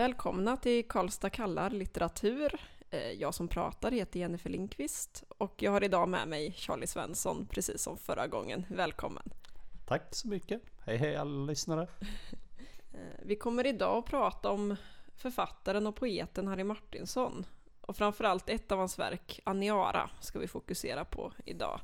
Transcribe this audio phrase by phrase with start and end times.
[0.00, 2.60] Välkomna till Karlstad kallar litteratur.
[2.90, 7.46] Eh, Jag som pratar heter Jennifer Lindqvist och jag har idag med mig Charlie Svensson,
[7.50, 8.66] precis som förra gången.
[8.68, 9.32] Välkommen!
[9.86, 10.62] Tack så mycket.
[10.86, 11.88] Hej hej alla lyssnare.
[12.94, 14.76] Eh, Vi kommer idag att prata om
[15.16, 17.46] författaren och poeten Harry Martinsson.
[17.80, 21.80] Och framförallt ett av hans verk, Aniara, ska vi fokusera på idag.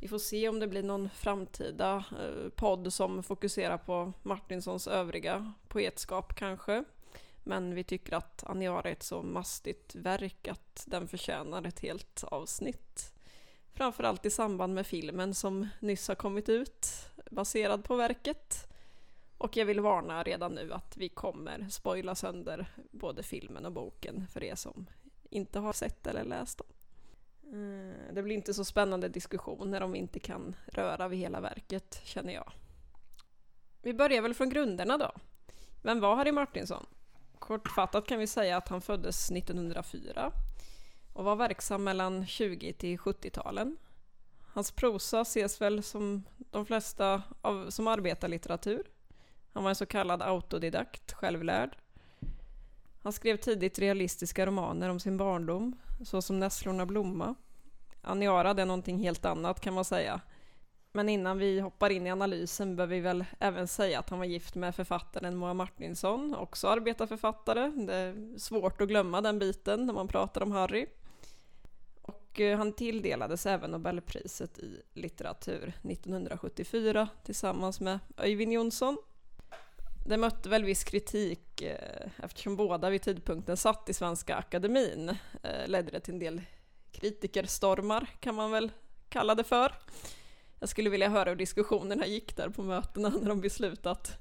[0.00, 5.52] Vi får se om det blir någon framtida eh, podd som fokuserar på Martinssons övriga
[5.68, 6.84] poetskap kanske.
[7.44, 12.24] Men vi tycker att Aniara är ett så mastigt verk att den förtjänar ett helt
[12.24, 13.14] avsnitt.
[13.72, 16.88] Framförallt i samband med filmen som nyss har kommit ut,
[17.30, 18.70] baserad på verket.
[19.38, 24.26] Och jag vill varna redan nu att vi kommer spoila sönder både filmen och boken
[24.32, 24.86] för er som
[25.30, 26.66] inte har sett eller läst dem.
[27.46, 32.00] Eh, det blir inte så spännande diskussioner om vi inte kan röra vid hela verket,
[32.04, 32.52] känner jag.
[33.82, 35.12] Vi börjar väl från grunderna då.
[35.82, 36.86] Vem var Harry Martinson?
[37.46, 40.32] Kortfattat kan vi säga att han föddes 1904
[41.12, 43.76] och var verksam mellan 20 till 70-talen.
[44.52, 48.82] Hans prosa ses väl som de flesta av, som arbetarlitteratur.
[49.52, 51.76] Han var en så kallad autodidakt, självlärd.
[53.02, 57.34] Han skrev tidigt realistiska romaner om sin barndom, såsom Nässlorna blomma.
[58.02, 60.20] Aniara det är någonting helt annat kan man säga.
[60.96, 64.26] Men innan vi hoppar in i analysen bör vi väl även säga att han var
[64.26, 67.72] gift med författaren Moa Martinsson, också arbetarförfattare.
[67.86, 70.86] Det är svårt att glömma den biten när man pratar om Harry.
[72.02, 78.98] Och eh, han tilldelades även Nobelpriset i litteratur 1974 tillsammans med Öyvind Jonsson.
[80.06, 85.08] Det mötte väl viss kritik eh, eftersom båda vid tidpunkten satt i Svenska Akademin.
[85.42, 86.42] Eh, ledde det till en del
[86.92, 88.72] kritikerstormar kan man väl
[89.08, 89.72] kalla det för.
[90.64, 94.18] Jag skulle vilja höra hur diskussionerna gick där på mötena när de beslutade att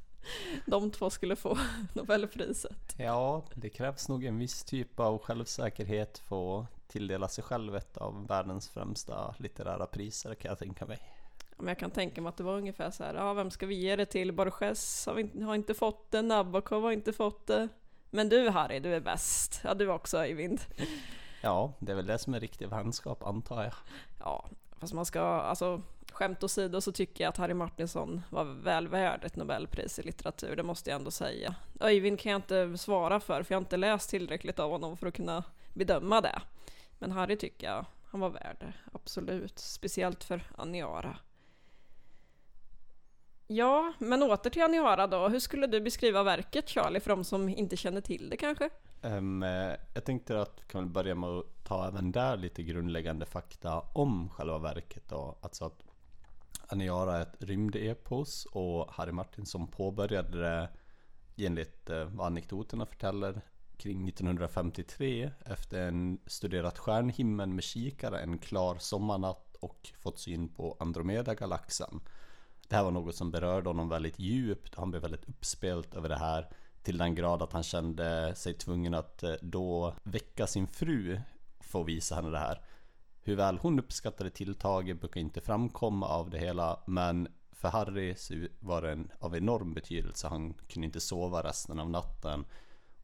[0.66, 1.58] de två skulle få
[1.94, 2.96] Nobelpriset.
[2.98, 7.98] Ja, det krävs nog en viss typ av självsäkerhet för att tilldela sig själv ett
[7.98, 11.00] av världens främsta litterära priser kan jag tänka mig.
[11.50, 13.66] Ja, Men jag kan tänka mig att det var ungefär så här, ja vem ska
[13.66, 14.32] vi ge det till?
[14.34, 17.68] Borges har, vi, inte- har inte fått det, Nabokov har inte fått det.
[18.10, 19.62] Men du Harry, du är bäst.
[19.64, 20.62] Ja, du också Öyvind.
[21.42, 23.74] Ja, det är väl det som är riktig vänskap antar jag.
[24.20, 24.50] Ja,
[24.80, 25.82] fast man ska, alltså
[26.14, 30.56] skämt åsido så tycker jag att Harry Martinsson var väl värd ett Nobelpris i litteratur,
[30.56, 31.56] det måste jag ändå säga.
[31.80, 35.08] Öyvind kan jag inte svara för, för jag har inte läst tillräckligt av honom för
[35.08, 35.44] att kunna
[35.74, 36.42] bedöma det.
[37.00, 39.60] Men Harry tycker jag han var värd det, absolut.
[39.60, 41.18] Speciellt för Aniara.
[43.48, 45.28] Ja, men åter till Aniara då.
[45.28, 48.70] Hur skulle du beskriva verket Charlie för de som inte känner till det kanske?
[49.02, 49.42] Um,
[49.94, 54.30] jag tänkte att vi kan börja med att ta även där lite grundläggande fakta om
[54.30, 55.38] själva verket då.
[55.42, 55.84] Alltså att
[56.68, 60.70] Aniara är ett rymdepos och Harry Martinsson påbörjade det
[61.38, 63.42] enligt eh, vad anekdoterna förtäller
[63.78, 70.78] kring 1953 efter en studerat stjärnhimlen med kikare en klar sommarnatt och fått syn på
[70.80, 72.02] Andromeda-galaxen.
[72.68, 76.18] Det här var något som berörde honom väldigt djupt han blev väldigt uppspelt över det
[76.18, 76.50] här
[76.84, 81.20] till den grad att han kände sig tvungen att eh, då väcka sin fru
[81.60, 82.62] för att visa henne det här.
[83.24, 88.48] Hur väl hon uppskattade tilltaget brukar inte framkomma av det hela men för Harry så
[88.60, 90.28] var det av enorm betydelse.
[90.28, 92.46] Han kunde inte sova resten av natten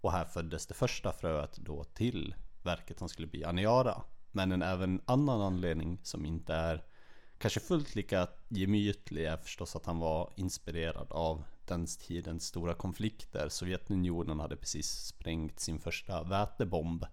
[0.01, 4.01] och här föddes det första fröet då till verket som skulle bli Aniara.
[4.31, 6.83] Men en även annan anledning som inte är
[7.37, 13.49] kanske fullt lika gemytlig är förstås att han var inspirerad av den tidens stora konflikter.
[13.49, 17.05] Sovjetunionen hade precis sprängt sin första vätebomb.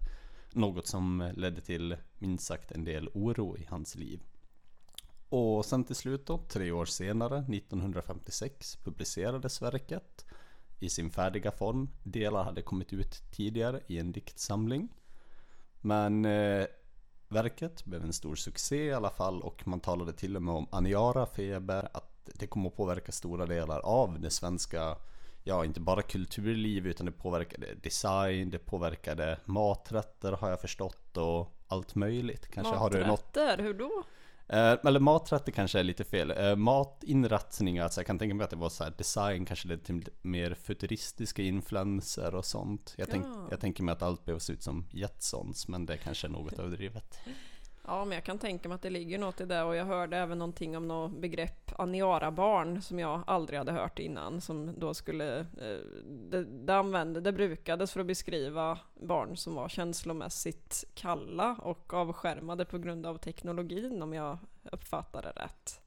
[0.53, 4.23] Något som ledde till minst sagt en del oro i hans liv.
[5.29, 10.25] Och sen till slut då, tre år senare, 1956, publicerades verket
[10.79, 11.89] i sin färdiga form.
[12.03, 14.89] Delar hade kommit ut tidigare i en diktsamling.
[15.81, 16.65] Men eh,
[17.27, 20.67] verket blev en stor succé i alla fall och man talade till och med om
[20.71, 24.97] Aniara-feber, att det kommer att påverka stora delar av det svenska,
[25.47, 31.53] ja inte bara kulturliv utan det påverkade design, det påverkade maträtter har jag förstått och
[31.67, 32.47] allt möjligt.
[32.53, 34.03] Kanske har du något Maträtter, hur då?
[34.49, 36.31] Eh, eller maträtter kanske är lite fel.
[36.31, 39.85] Eh, matinrättningar, alltså jag kan tänka mig att det var så här design kanske lite
[39.85, 42.93] till mer futuristiska influenser och sånt.
[42.97, 43.47] Jag, tänk, Ja.
[43.51, 46.59] jag tänker mig att allt behöver se ut som Jetsons, men det kanske är något
[46.59, 47.19] överdrivet.
[47.89, 50.17] Ja, men jag kan tänka mig att det ligger något i det och jag hörde
[50.17, 55.39] även någonting om något begrepp aniara-barn som jag aldrig hade hört innan som då skulle,
[55.39, 55.77] eh,
[56.29, 62.65] det, det, använde, det brukades för att beskriva barn som var känslomässigt kalla och avskärmade
[62.65, 64.37] på grund av teknologin om jag
[64.71, 65.86] uppfattade det rätt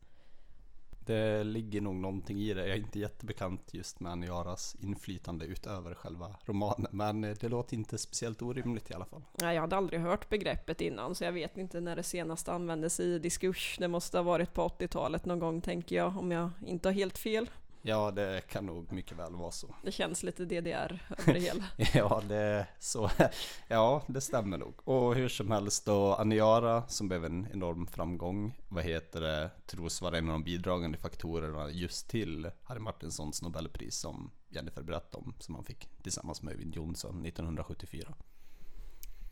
[1.06, 2.60] det ligger nog någonting i det.
[2.66, 6.86] Jag är inte jättebekant just med Aniaras inflytande utöver själva romanen.
[6.90, 9.22] Men det låter inte speciellt orimligt i alla fall.
[9.40, 13.00] Nej, jag hade aldrig hört begreppet innan så jag vet inte när det senast användes
[13.00, 13.76] i diskurs.
[13.78, 17.18] Det måste ha varit på 80-talet någon gång tänker jag om jag inte har helt
[17.18, 17.50] fel.
[17.82, 19.74] Ja, det kan nog mycket väl vara så.
[19.82, 21.64] Det känns lite DDR över det hela.
[21.94, 23.10] ja, det så.
[23.68, 24.74] Ja, det stämmer nog.
[24.84, 30.02] Och hur som helst då, Aniara som blev en enorm framgång, vad heter det, tros
[30.02, 35.34] vara en av de bidragande faktorerna just till Harry Martinsons Nobelpris som Jennifer berättade om,
[35.38, 38.14] som han fick tillsammans med Övin Johnson 1974.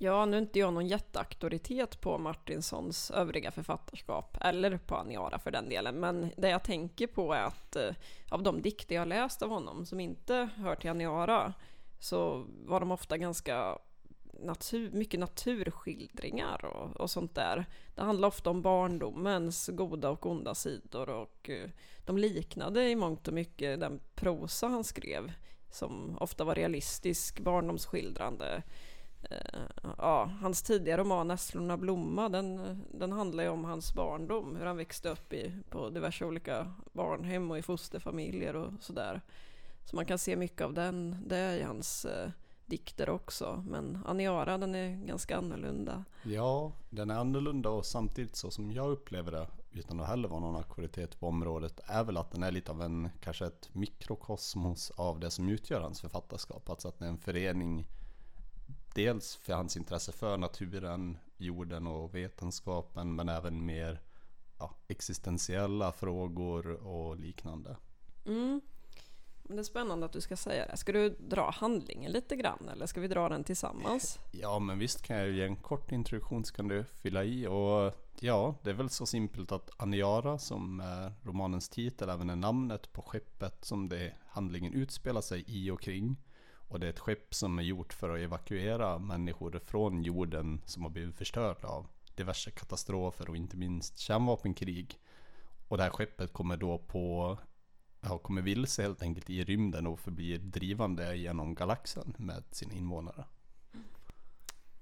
[0.00, 5.50] Ja, nu är inte jag någon jätteauktoritet på Martinsons övriga författarskap, eller på Aniara för
[5.50, 7.90] den delen, men det jag tänker på är att eh,
[8.30, 11.54] av de dikter jag läst av honom som inte hör till Aniara,
[11.98, 13.78] så var de ofta ganska
[14.40, 17.66] natur, mycket naturskildringar och, och, sånt där.
[17.94, 21.70] Det handlar ofta om barndomens goda och onda sidor och eh,
[22.06, 25.32] de liknade i mångt och mycket den prosa han skrev,
[25.70, 28.62] som ofta var realistisk, barndomsskildrande Eh,
[29.22, 29.60] Eh,
[29.98, 34.76] ja, hans tidiga roman Nässlorna blomma, den, den handlar ju om hans barndom, hur han
[34.76, 39.20] växte upp i, på diverse olika barnhem och i fosterfamiljer och sådär.
[39.84, 42.30] Så man kan se mycket av den, det i hans eh,
[42.66, 43.64] dikter också.
[43.68, 46.04] Men Aniara, den är ganska annorlunda.
[46.22, 50.40] Ja, den är annorlunda och samtidigt så som jag upplever det, utan att heller vara
[50.40, 54.90] någon auktoritet på området, är väl att den är lite av en, kanske ett mikrokosmos
[54.90, 56.70] av det som utgör hans författarskap.
[56.70, 57.88] Alltså att det är en förening
[58.98, 64.00] dels för hans intresse för naturen, jorden och vetenskapen men även mer
[64.58, 67.76] ja, existentiella frågor och liknande.
[68.26, 68.60] Mm.
[69.42, 70.76] Det är spännande att du ska säga det.
[70.76, 74.18] Ska du dra handlingen lite grann eller ska vi dra den tillsammans?
[74.30, 77.94] Ja men visst kan jag ge en kort introduktion så kan du fylla i och
[78.20, 82.92] ja det är väl så simpelt att Aniara som är romanens titel även är namnet
[82.92, 86.16] på skeppet som det handlingen utspelar sig i och kring.
[86.68, 90.82] Och det är ett skepp som är gjort för att evakuera människor från jorden som
[90.82, 94.98] har blivit förstörd av diverse katastrofer och inte minst kärnvapenkrig.
[95.68, 97.38] Och det här skeppet kommer då på,
[98.00, 103.24] ja, kommer vilse helt enkelt i rymden och förblir drivande genom galaxen med sina invånare.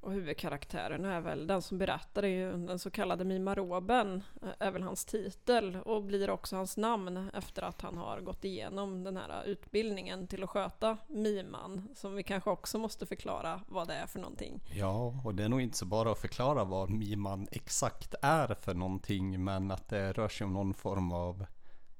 [0.00, 4.70] Och huvudkaraktären är väl den som berättar, är ju den så kallade Mimaroben, eh, är
[4.70, 9.16] väl hans titel och blir också hans namn efter att han har gått igenom den
[9.16, 14.06] här utbildningen till att sköta miman, som vi kanske också måste förklara vad det är
[14.06, 14.62] för någonting.
[14.74, 18.74] Ja, och det är nog inte så bara att förklara vad miman exakt är för
[18.74, 21.46] någonting, men att det rör sig om någon form av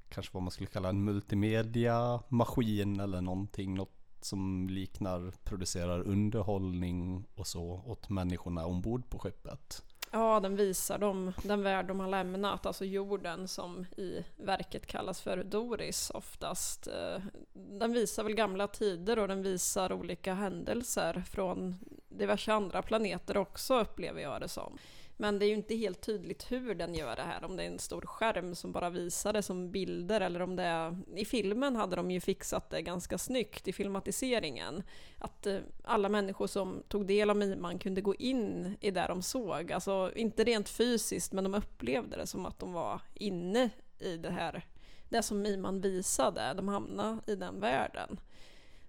[0.09, 3.96] kanske vad man skulle kalla en multimedia maskin eller någonting, något
[4.27, 9.83] som liknar, producerar underhållning och så åt människorna ombord på skeppet.
[10.11, 15.21] Ja, den visar dem, den värld de har lämnat, alltså jorden som i verket kallas
[15.21, 16.87] för Doris oftast.
[16.87, 21.77] Eh, den visar väl gamla tider och den visar olika händelser från
[22.09, 24.79] diverse andra planeter också upplever jag det som.
[25.17, 27.67] Men det är ju inte helt tydligt hur den gör det här, om det är
[27.67, 30.99] en stor skärm som bara visar det som bilder eller om det är...
[31.17, 34.83] I filmen hade de ju fixat det ganska snyggt i filmatiseringen.
[35.19, 39.23] Att eh, alla människor som tog del av Miman kunde gå in i det de
[39.23, 39.73] såg.
[39.73, 44.31] Alltså inte rent fysiskt, men de upplevde det som att de var inne i det
[44.31, 44.65] här,
[45.09, 46.55] det som Miman visade.
[46.55, 48.21] De hamnade i den världen.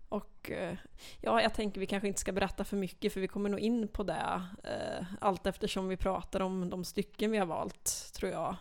[0.09, 0.77] Och eh,
[1.21, 3.87] ja, jag tänker vi kanske inte ska berätta för mycket för vi kommer nog in
[3.87, 8.55] på det eh, allt eftersom vi pratar om de stycken vi har valt, tror jag.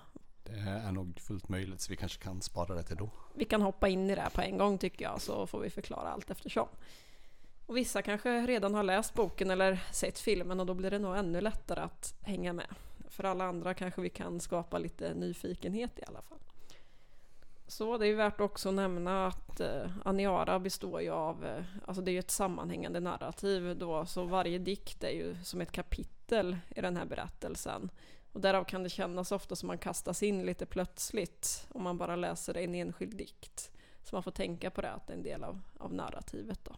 [0.45, 3.11] Det är nog fullt möjligt så vi kanske kan spara det till då.
[3.35, 6.09] Vi kan hoppa in i det på en gång tycker jag så får vi förklara
[6.09, 6.69] allt eftersom.
[7.67, 11.17] Och vissa kanske redan har läst boken eller sett filmen och då blir det nog
[11.17, 12.67] ännu lättare att hänga med.
[13.09, 16.39] För alla andra kanske vi kan skapa lite nyfikenhet i alla fall.
[17.69, 22.03] Så det är värt också att nämna att eh, Aniara består ju av, eh, alltså
[22.03, 26.57] det är ju ett sammanhängande narrativ då, så varje dikt är ju som ett kapitel
[26.69, 27.91] i den här berättelsen.
[28.33, 32.17] Och därav kan det kännas ofta som man kastas in lite plötsligt om man bara
[32.17, 33.71] läser en enskild dikt.
[34.03, 36.77] Så man får tänka på det, att det är en del av, av narrativet då.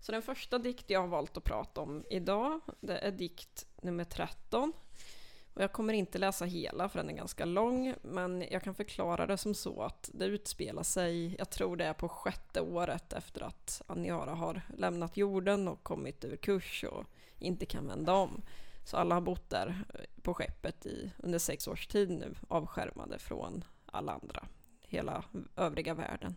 [0.00, 4.04] Så den första dikt jag har valt att prata om idag, det är dikt nummer
[4.04, 4.72] 13
[5.54, 9.26] och jag kommer inte läsa hela för den är ganska lång, men jag kan förklara
[9.26, 13.42] det som så att det utspelar sig, jag tror det är på sjätte året efter
[13.42, 17.04] att Aniara har lämnat jorden och kommit ur kurs och
[17.38, 18.42] inte kan vända om.
[18.84, 19.84] Så alla har bott där
[20.22, 24.46] på skeppet i, under sex års tid nu, avskärmade från alla andra,
[24.80, 25.24] hela
[25.56, 26.36] övriga världen.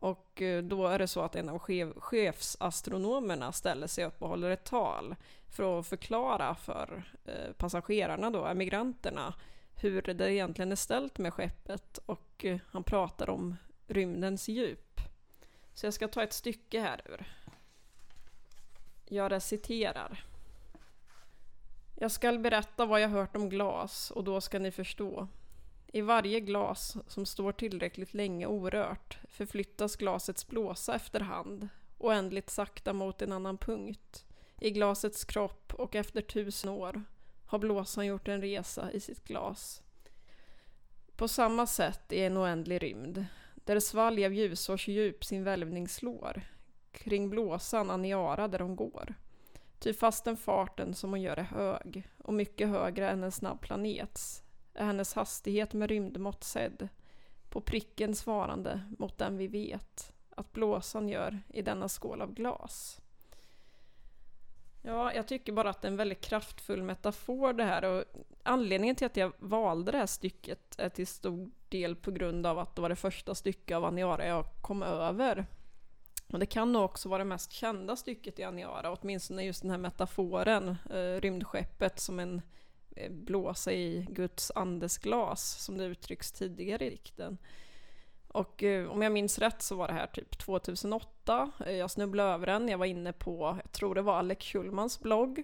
[0.00, 1.58] Och eh, då är det så att en av
[1.96, 5.16] chefsastronomerna ställer sig upp och håller ett tal
[5.48, 9.34] för att förklara för eh, passagerarna då, emigranterna,
[9.74, 15.00] hur det egentligen är ställt med skeppet och eh, han pratar om rymdens djup.
[15.74, 17.34] Så jag ska ta ett stycke här ur.
[19.08, 20.24] Jag reciterar.
[21.96, 25.28] Jag skall berätta vad jag hört om glas och då ska ni förstå.
[25.92, 31.68] I varje glas som står tillräckligt länge orört förflyttas glasets blåsa efterhand
[31.98, 34.26] oändligt sakta mot en annan punkt
[34.60, 37.02] i glasets kropp och efter tusen år
[37.46, 39.82] har blåsan gjort en resa i sitt glas.
[41.16, 46.42] På samma sätt i en oändlig rymd, där svalg av ljusårs djup sin välvning slår,
[46.92, 49.14] kring blåsan Aniara där de går.
[49.78, 54.42] Ty fastän farten som hon gör är hög, och mycket högre än en snabb planets,
[54.80, 56.88] är hennes hastighet med rymdmått sedd,
[57.48, 63.00] på pricken svarande mot den vi vet att blåsan gör i denna skål av glas.
[64.82, 68.04] Ja, jag tycker bara att det är en väldigt kraftfull metafor det här och
[68.42, 72.58] anledningen till att jag valde det här stycket är till stor del på grund av
[72.58, 75.46] att det var det första stycket av Aniara jag kom över.
[76.32, 79.70] Och det kan nog också vara det mest kända stycket i Aniara, åtminstone just den
[79.70, 82.42] här metaforen, eh, rymdskeppet som en
[82.96, 87.38] Eh, blåsa i Guds andes glas, som det uttrycks tidigare i dikten.
[88.28, 91.50] Och eh, om jag minns rätt så var det här typ 2008.
[91.66, 92.68] Eh, jag snubblade över den.
[92.68, 95.42] Jag var inne på, jag tror det var Alex Schulmans blogg.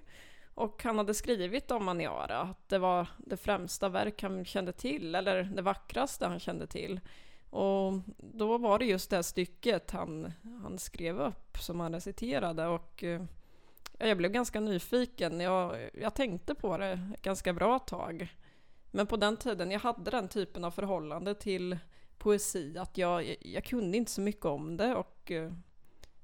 [0.54, 5.14] Och han hade skrivit om Aniara, att det var det främsta verk han kände till,
[5.14, 7.00] eller det vackraste han kände till.
[7.50, 12.66] Och då var det just det här stycket han, han skrev upp som han reciterade
[12.66, 13.22] och eh,
[13.98, 15.40] jag blev ganska nyfiken.
[15.40, 18.28] Jag, jag tänkte på det ett ganska bra tag.
[18.90, 21.78] Men på den tiden, jag hade den typen av förhållande till
[22.18, 25.52] poesi att jag, jag kunde inte så mycket om det och eh,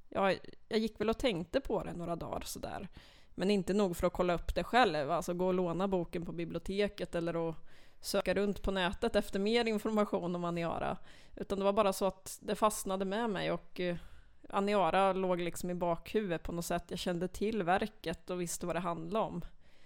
[0.08, 0.32] ja,
[0.68, 2.88] jag gick väl och tänkte på det några dagar sådär.
[3.34, 6.32] Men inte nog för att kolla upp det själv, alltså gå och låna boken på
[6.32, 7.56] biblioteket eller att
[8.00, 10.96] söka runt på nätet efter mer information om Aniara.
[11.36, 13.96] Utan det var bara så att det fastnade med mig och eh,
[14.54, 16.84] Aniara låg liksom i bakhuvudet på något sätt.
[16.88, 19.44] Jag kände till verket och visste vad det handlade om.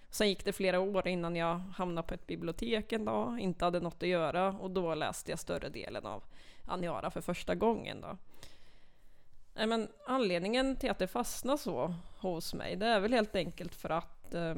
[0.09, 3.79] Sen gick det flera år innan jag hamnade på ett bibliotek en dag, inte hade
[3.79, 6.23] något att göra och då läste jag större delen av
[6.65, 8.01] Aniara för första gången.
[8.01, 8.17] Då.
[9.53, 13.89] Men anledningen till att det fastnade så hos mig, det är väl helt enkelt för
[13.89, 14.55] att eh,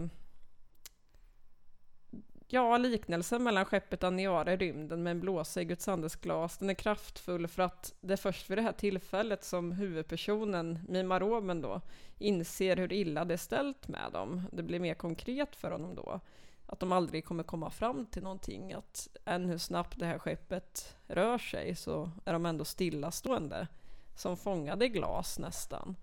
[2.51, 6.69] Ja, liknelsen mellan skeppet Aniara i rymden med en blåsa i Guds andes glas, den
[6.69, 11.81] är kraftfull för att det är först vid det här tillfället som huvudpersonen, Mimaromen då,
[12.17, 14.43] inser hur illa det är ställt med dem.
[14.51, 16.19] Det blir mer konkret för honom då.
[16.65, 20.95] Att de aldrig kommer komma fram till någonting, att än hur snabbt det här skeppet
[21.07, 23.67] rör sig så är de ändå stillastående,
[24.15, 25.95] som fångade i glas nästan.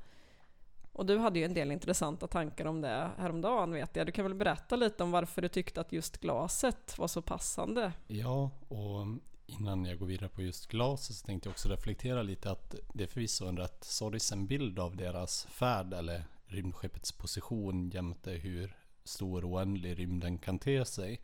[0.96, 4.06] Och du hade ju en del intressanta tankar om det häromdagen vet jag.
[4.06, 7.92] Du kan väl berätta lite om varför du tyckte att just glaset var så passande?
[8.06, 9.06] Ja, och
[9.46, 13.04] innan jag går vidare på just glaset så tänkte jag också reflektera lite att det
[13.04, 19.44] är förvisso en rätt sorgsen bild av deras färd eller rymdskeppets position jämte hur stor
[19.44, 21.20] och oändlig rymden kan te sig.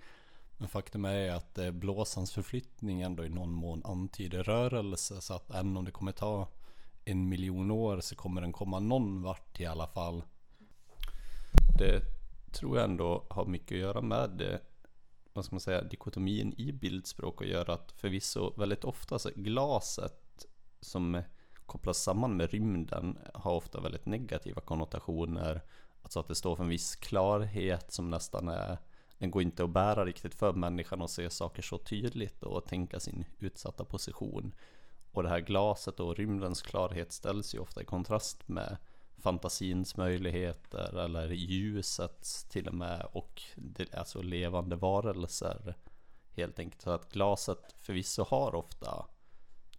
[0.59, 5.51] Men faktum är att eh, blåsans förflyttning ändå i någon mån antyder rörelse så att
[5.51, 6.49] även om det kommer ta
[7.05, 10.23] en miljon år så kommer den komma någon vart i alla fall.
[11.79, 12.03] Det
[12.53, 14.61] tror jag ändå har mycket att göra med det,
[15.33, 20.47] vad ska man säga, dikotomin i bildspråk och gör att förvisso väldigt ofta så glaset
[20.81, 21.23] som
[21.67, 25.61] kopplas samman med rymden har ofta väldigt negativa konnotationer.
[26.03, 28.79] Alltså att det står för en viss klarhet som nästan är
[29.23, 33.01] den går inte att bära riktigt för människan att se saker så tydligt och tänka
[33.01, 34.55] sin utsatta position.
[35.13, 38.77] Och det här glaset och rymdens klarhet ställs ju ofta i kontrast med
[39.17, 45.75] fantasins möjligheter eller ljusets till och med och det, alltså levande varelser
[46.31, 46.83] helt enkelt.
[46.83, 49.07] Så att glaset förvisso har ofta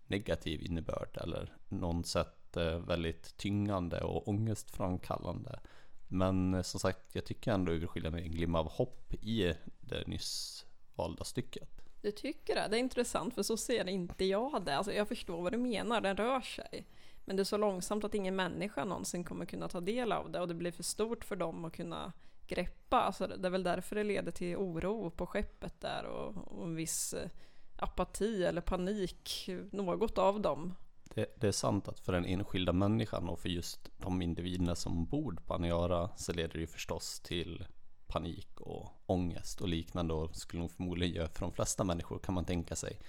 [0.07, 5.59] negativ innebörd eller någon sätt eh, väldigt tyngande och ångestframkallande.
[6.07, 10.07] Men eh, som sagt, jag tycker ändå urskilja mig en glimma av hopp i det
[10.07, 11.82] nyss valda stycket.
[12.03, 12.67] Du tycker det?
[12.69, 14.75] Det är intressant för så ser inte jag det.
[14.75, 16.87] Alltså jag förstår vad du menar, den rör sig.
[17.25, 20.39] Men det är så långsamt att ingen människa någonsin kommer kunna ta del av det
[20.39, 22.13] och det blir för stort för dem att kunna
[22.47, 23.01] greppa.
[23.01, 26.75] Alltså det är väl därför det leder till oro på skeppet där och, och en
[26.75, 27.29] viss eh,
[27.77, 30.75] apati eller panik, något av dem.
[31.03, 35.05] Det, det, är sant att för den enskilda människan och för just de individerna som
[35.05, 37.65] bor på Aniara så leder det ju förstås till
[38.13, 42.35] panik och ångest och liknande och skulle nog förmodligen göra för de flesta människor kan
[42.35, 42.99] man tänka sig.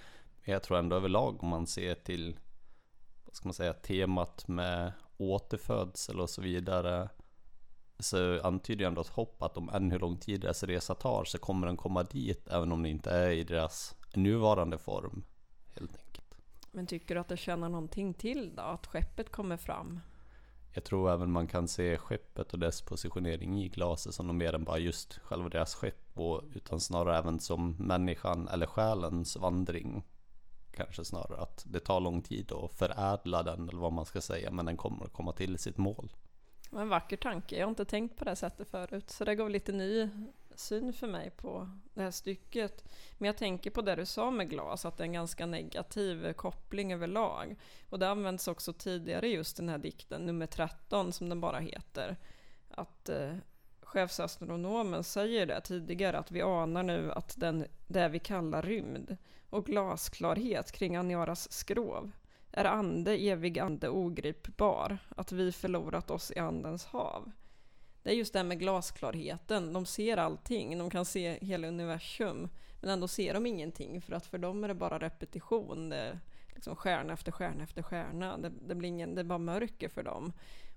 [0.45, 2.39] Men jag tror ändå överlag om man ser till
[3.25, 7.09] vad ska man säga, temat med återfödsel och så vidare
[7.99, 11.39] så antyder ändå ett hopp att om än hur lång tid deras resa tar så
[11.39, 15.25] kommer den komma dit även om det inte är i deras nuvarande form.
[15.75, 16.35] Helt enkelt.
[16.73, 18.63] Men tycker du att det tjänar någonting till då?
[18.63, 20.01] Att skeppet kommer fram?
[20.75, 24.65] Jag tror även man kan se skeppet och dess positionering i glaset som mer än
[24.65, 30.05] bara just själva deras skepp och, utan snarare även som människan eller själens vandring.
[30.73, 34.51] Kanske snarare att det tar lång tid att förädla den eller vad man ska säga
[34.51, 36.13] men den kommer att komma till sitt mål.
[36.73, 39.73] En vacker tanke, jag har inte tänkt på det sättet förut så det gav lite
[39.73, 40.09] ny
[40.59, 42.85] syn för mig på det här stycket.
[43.19, 46.33] Men jag tänker på det du sa med glas, att det är en ganska negativ
[46.33, 47.57] koppling överlag.
[47.89, 52.17] Och det används också tidigare just den här dikten, nummer 13 som den bara heter.
[52.71, 53.37] Att eh,
[53.83, 59.17] chefsastronomen säger det tidigare, att vi anar nu att den, det vi kallar rymd
[59.51, 62.13] och glasklarhet kring Aniaras skrov
[62.53, 67.33] är ande, evig ande, ogripbar, att vi förlorat oss i andens hav.
[68.05, 69.73] Det är just det här med glasklarheten.
[69.73, 72.49] De ser allting, de kan se hela universum.
[72.81, 75.89] Men ändå ser de ingenting för att för dem är det bara repetition.
[75.89, 76.21] Det är
[76.55, 78.39] liksom stjärna efter stjärna efter stjärna.
[78.39, 80.33] Det, det, blir ingen, det är bara mörker för dem.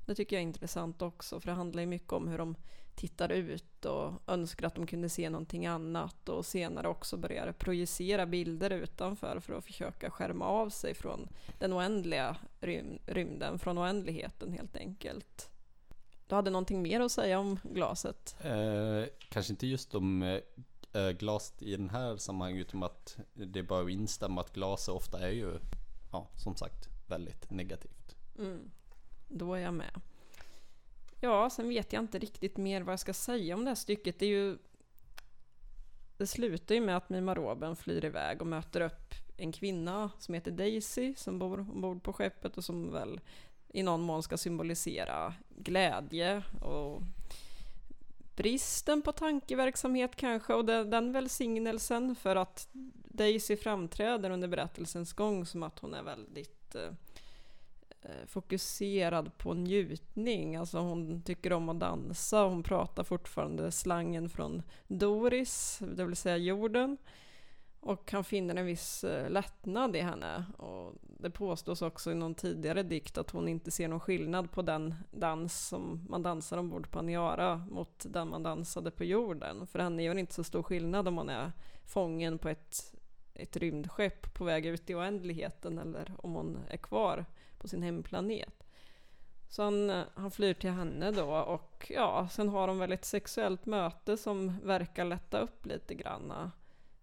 [0.06, 2.56] Det tycker jag är intressant också för det handlar ju mycket om hur de
[2.96, 8.26] tittar ut och önskar att de kunde se någonting annat och senare också börjar projicera
[8.26, 11.28] bilder utanför för att försöka skärma av sig från
[11.60, 12.38] den oändliga
[13.06, 15.57] rymden, från oändligheten helt enkelt.
[16.28, 18.36] Du hade någonting mer att säga om glaset?
[18.42, 20.22] Eh, kanske inte just om
[20.94, 24.96] eh, glaset i den här sammanhanget, utom att det är bara att instämma att glaset
[24.96, 25.60] ofta är ju,
[26.12, 28.16] ja, som sagt, väldigt negativt.
[28.40, 28.72] Mm.
[29.28, 30.02] Då är jag med.
[31.22, 34.20] Ja, sen vet jag inte riktigt mer vad jag ska säga om det här stycket.
[34.20, 34.58] Det är ju...
[36.18, 40.34] Det slutar ju med att Mima Roben flyr iväg och möter upp en kvinna som
[40.34, 43.20] heter Daisy som bor ombord på skeppet och som väl
[43.70, 47.02] i någon mån ska symbolisera glädje och
[48.36, 52.68] bristen på tankeverksamhet kanske och den välsignelsen för att
[53.18, 56.92] Daisy framträder under berättelsens gång som att hon är väldigt eh,
[58.02, 60.56] eh fokuserad på njutning.
[60.56, 66.16] Alltså hon tycker om att dansa, och hon pratar fortfarande slangen från Doris, det vill
[66.16, 66.98] säga jorden.
[67.80, 70.46] Och han finner en viss eh, lättnad i henne.
[70.58, 74.62] Och det påstås också i någon tidigare dikt att hon inte ser någon skillnad på
[74.62, 79.68] den dans som man dansar ombord på Aniara mot den man dansade på jorden.
[79.68, 81.52] För henne gör det inte så stor skillnad om man är
[81.86, 82.96] fången på ett,
[83.34, 87.26] ett rymdskepp på väg ut i oändligheten eller om hon är kvar
[87.58, 88.64] på sin hemplanet.
[89.50, 93.06] Så han, eh, han flyr till henne då och ja, sen har de väl ett
[93.06, 96.52] sexuellt möte som verkar lätta upp lite granna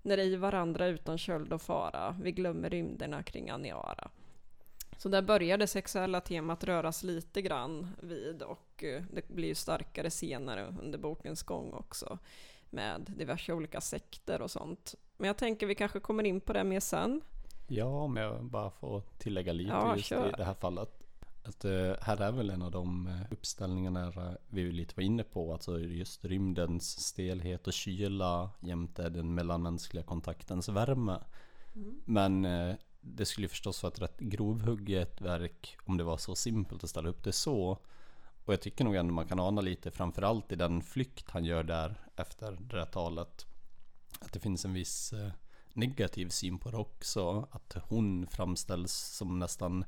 [0.05, 4.11] när i varandra utan köld och fara, vi glömmer rymderna kring Aniara.
[4.99, 9.55] Så där börjar det sexuella temat röras lite grann vid och eh, det blir ju
[9.55, 12.19] starkare senare under bokens gång också
[12.71, 14.95] med diverse olika sekter och sånt.
[15.17, 17.21] Men jag tänker vi kanske kommer in på det mer sen.
[17.69, 20.29] Ja, om jag bara får tillägga lite ja, just kör.
[20.29, 21.04] i det här fallet.
[21.45, 25.53] Att, uh, här är väl en av de uh, uppställningarna vi lite var inne på,
[25.53, 31.21] alltså just rymdens stelhet och kyla jämte den mellanmänskliga kontaktens värme.
[31.75, 32.01] Mm.
[32.05, 32.47] Men
[33.01, 37.09] det skulle förstås vara ett rätt grovhugget verk om det var så simpelt att ställa
[37.09, 37.79] upp det så.
[38.45, 41.63] Och jag tycker nog ändå man kan ana lite, framförallt i den flykt han gör
[41.63, 43.47] där efter det där talet,
[44.21, 45.15] att det finns en viss
[45.75, 47.49] negativ syn på det också.
[47.51, 49.85] Att hon framställs som nästan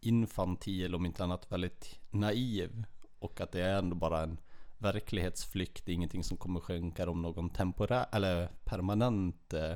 [0.00, 2.84] infantil, om inte annat väldigt naiv.
[3.18, 4.38] Och att det är ändå bara en
[4.78, 9.74] verklighetsflykt, det är ingenting som kommer skänka dem någon temporär eller permanent eh,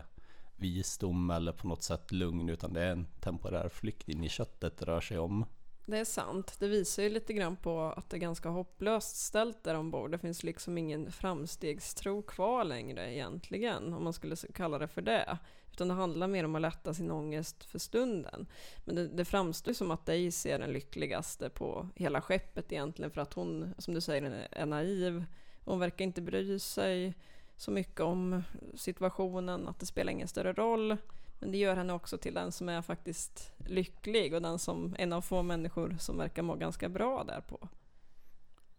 [0.56, 4.78] visdom eller på något sätt lugn, utan det är en temporär flykt in i köttet
[4.78, 5.44] det rör sig om.
[5.87, 6.56] Det är sant.
[6.58, 10.11] Det visar ju lite grann på att det är ganska hopplöst ställt där ombord.
[10.11, 15.38] Det finns liksom ingen framstegstro kvar längre egentligen, om man skulle kalla det för det.
[15.72, 18.46] Utan det handlar mer om att lätta sin ångest för stunden.
[18.85, 23.20] Men det, det framstår som att Daisy är den lyckligaste på hela skeppet egentligen för
[23.20, 25.24] att hon, som du säger, är naiv.
[25.64, 27.14] Hon verkar inte bry sig
[27.56, 28.42] så mycket om
[28.74, 30.96] situationen, att det spelar ingen större roll.
[31.40, 35.12] Men det gör henne också till den som är faktiskt lycklig och den som en
[35.12, 37.68] av få människor som verkar må ganska bra därpå.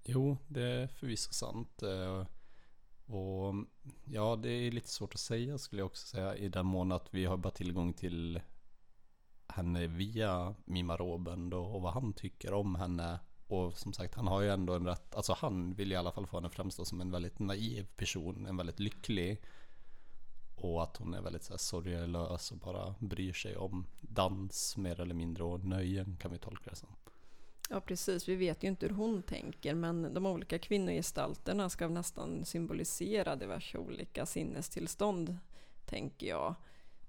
[0.03, 1.83] Jo, det är förvisso sant.
[1.83, 2.25] Eh,
[3.05, 3.53] och
[4.05, 7.13] ja, det är lite svårt att säga skulle jag också säga i den mån att
[7.13, 8.41] vi har bara tillgång till
[9.47, 13.19] henne via Mima Roben och vad han tycker om henne.
[13.47, 16.27] Och som sagt, han har ju ändå en rätt, alltså han vill i alla fall
[16.27, 19.41] få henne framstå som en väldigt naiv person, en väldigt lycklig.
[20.55, 24.99] Och att hon är väldigt så här sorglös och bara bryr sig om dans mer
[24.99, 26.89] eller mindre och nöjen kan vi tolka det som.
[27.69, 32.45] Ja precis, vi vet ju inte hur hon tänker men de olika kvinnogestalterna ska nästan
[32.45, 35.37] symbolisera diverse olika sinnestillstånd,
[35.85, 36.55] tänker jag.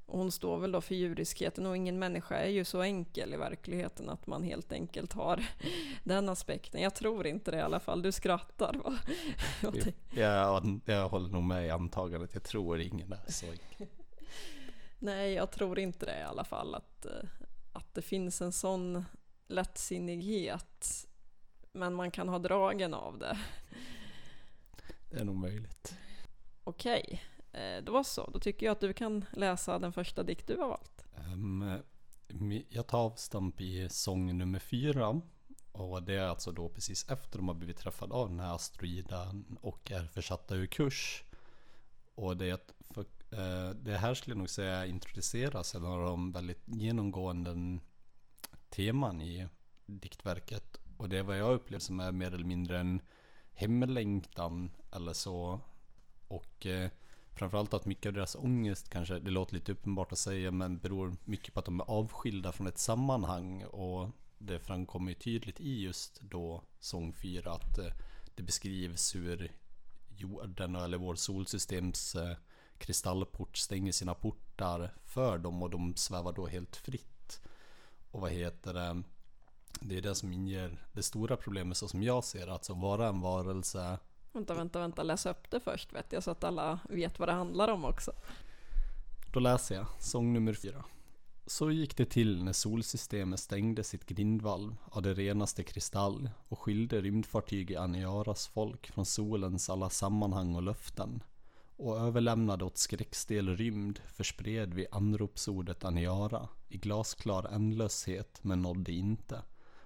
[0.07, 3.37] Och hon står väl då för djuriskheten och ingen människa är ju så enkel i
[3.37, 5.47] verkligheten att man helt enkelt har
[6.05, 6.83] den aspekten.
[6.83, 8.03] Jag tror inte det i alla fall.
[8.03, 8.99] Du skrattar va?
[10.14, 12.35] Jag, jag håller nog med i antagandet.
[12.35, 13.87] Jag tror ingen är så enkel.
[14.99, 16.75] Nej, jag tror inte det i alla fall.
[16.75, 17.29] Att, eh,
[17.73, 19.05] att det finns en sån
[19.49, 21.07] lättsinnighet.
[21.73, 23.39] Men man kan ha dragen av det.
[25.11, 25.97] Det är nog möjligt.
[26.65, 27.23] Okej.
[27.53, 30.69] Eh, då så, då tycker jag att du kan läsa den första dikt du har
[30.69, 31.05] valt.
[31.29, 31.81] Um,
[32.69, 35.21] jag tar avstamp i sång nummer fyra.
[35.73, 39.59] Och det är alltså då precis efter de har blivit träffade av den här asteroiden
[39.61, 41.25] och är försatta ur kurs.
[42.15, 46.63] Och det, för, uh, det här skulle jag nog säga introduceras en av de väldigt
[46.67, 47.79] genomgående
[48.77, 49.49] teman i
[49.87, 50.81] diktverket.
[50.97, 53.01] Och det är vad jag upplever som är mer eller mindre en
[53.53, 55.61] hemlängtan eller så.
[56.29, 56.91] Och eh,
[57.35, 61.17] Framförallt att mycket av deras ångest kanske, det låter lite uppenbart att säga, men beror
[61.25, 63.65] mycket på att de är avskilda från ett sammanhang.
[63.65, 67.93] Och det framkommer ju tydligt i just då sång 4 att eh,
[68.35, 69.53] det beskrivs hur
[70.17, 72.37] jorden eller vår solsystems eh,
[72.79, 77.13] kristallport stänger sina portar för dem och de svävar då helt fritt.
[78.14, 79.03] Och vad heter det?
[79.81, 83.09] Det är det som inger det stora problemet så som jag ser det, alltså vara
[83.09, 83.98] en varelse
[84.33, 87.33] Vänta, vänta, vänta, läs upp det först vet jag så att alla vet vad det
[87.33, 88.12] handlar om också.
[89.33, 90.85] Då läser jag sång nummer fyra.
[91.46, 97.00] Så gick det till när solsystemet stängde sitt grindvalv av det renaste kristall och skilde
[97.00, 101.22] rymdfartyget Aniaras folk från solens alla sammanhang och löften
[101.77, 109.43] och överlämnade åt skräckstel rymd förspred vi anropsordet Aniara i glasklar ändlöshet men nådde inte.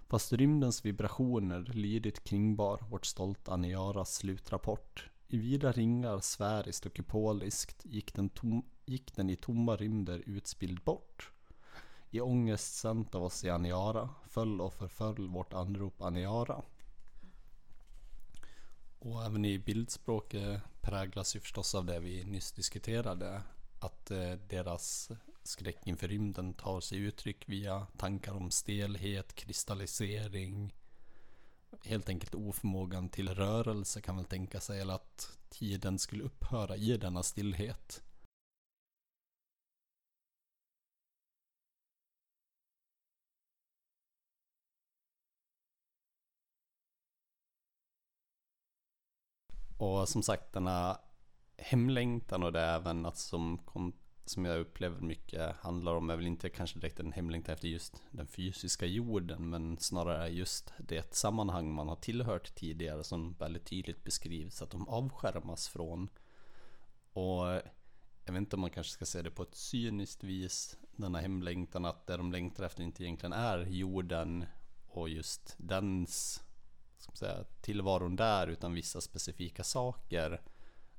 [0.08, 5.10] Fast rymdens vibrationer lydigt kringbar vårt stolta Aniaras slutrapport.
[5.28, 10.80] I vida ringar sfäriskt och kupoliskt gick den, tom, gick den i tomma rymder utspild
[10.84, 11.32] bort.
[12.10, 16.62] I ångest sänt av oss i Aniara föll och förföll vårt anrop Aniara.
[18.98, 23.42] Och även i bildspråket eh, präglas ju förstås av det vi nyss diskuterade.
[23.78, 25.10] Att eh, deras
[25.42, 30.74] skräck inför rymden tar sig uttryck via tankar om stelhet, kristallisering,
[31.84, 36.96] helt enkelt oförmågan till rörelse kan man tänka sig, eller att tiden skulle upphöra i
[36.96, 38.02] denna stillhet.
[49.78, 50.98] Och som sagt denna
[51.56, 53.58] hemlängtan och det är även att som
[54.30, 58.02] som jag upplever mycket handlar om är väl inte kanske direkt en hemlängtan efter just
[58.10, 64.04] den fysiska jorden men snarare just det sammanhang man har tillhört tidigare som väldigt tydligt
[64.04, 66.08] beskrivs att de avskärmas från.
[67.12, 67.46] Och
[68.24, 71.84] jag vet inte om man kanske ska säga det på ett cyniskt vis denna hemlängtan
[71.84, 74.44] att det de längtar efter inte egentligen är jorden
[74.88, 76.42] och just dens
[77.08, 80.40] Liksom säga, tillvaron där utan vissa specifika saker.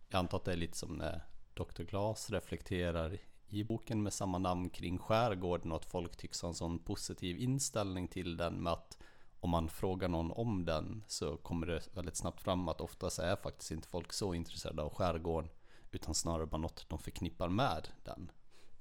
[0.09, 1.21] Jag antar att det är lite som när
[1.53, 1.83] Dr.
[1.83, 3.17] Glas reflekterar
[3.47, 7.37] i boken med samma namn kring skärgården och att folk tycks ha en sån positiv
[7.37, 8.97] inställning till den med att
[9.39, 13.35] om man frågar någon om den så kommer det väldigt snabbt fram att oftast är
[13.35, 15.49] faktiskt inte folk så intresserade av skärgården
[15.91, 18.31] utan snarare bara något de förknippar med den.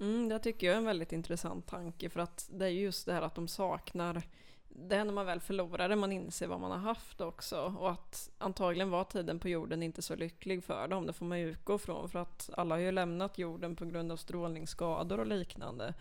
[0.01, 3.13] Mm, det tycker jag är en väldigt intressant tanke för att det är just det
[3.13, 4.23] här att de saknar
[4.69, 7.75] det är när man väl förlorar det man inser vad man har haft också.
[7.79, 11.07] Och att antagligen var tiden på jorden inte så lycklig för dem.
[11.07, 12.09] Det får man ju utgå från.
[12.09, 15.95] För att alla har ju lämnat jorden på grund av strålningsskador och liknande.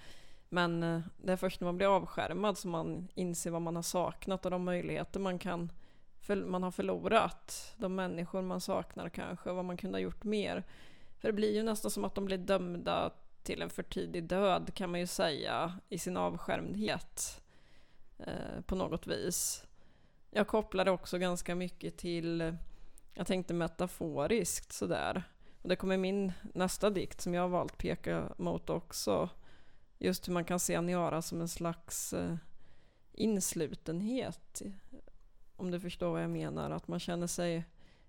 [0.49, 3.83] Men eh, det är först när man blir avskärmad som man inser vad man har
[3.83, 5.71] saknat och de möjligheter man kan
[6.35, 7.75] man har förlorat.
[7.77, 10.63] De människor man saknar kanske, och vad man kunde ha gjort mer.
[11.19, 13.11] För det blir ju nästan som att de blir dömda
[13.43, 17.41] till en för tidig död kan man ju säga i sin avskärmdhet
[18.19, 19.65] eh, på något vis.
[20.31, 22.57] Jag kopplade också ganska mycket till,
[23.13, 25.23] jag tänkte metaforiskt sådär.
[25.61, 29.29] Och det kommer min nästa dikt som jag har valt peka mot också.
[29.97, 32.35] Just hur man kan se Aniara som en slags eh,
[33.13, 34.61] inslutenhet.
[35.55, 36.71] Om du förstår vad jag menar.
[36.71, 37.65] Att man känner sig,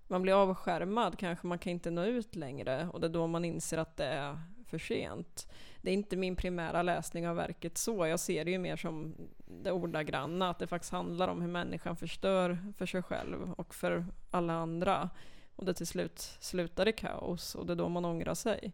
[0.06, 2.88] man blir avskärmad kanske, man kan inte nå ut längre.
[2.92, 5.48] Och det är då man inser att det är för sent.
[5.80, 8.06] Det är inte min primära läsning av verket så.
[8.06, 9.14] Jag ser det ju mer som
[9.46, 14.06] det ordagranna, att det faktiskt handlar om hur människan förstör för sig själv och för
[14.30, 15.10] alla andra.
[15.56, 18.72] Och det till slut slutar i kaos och det är då man ångrar sig.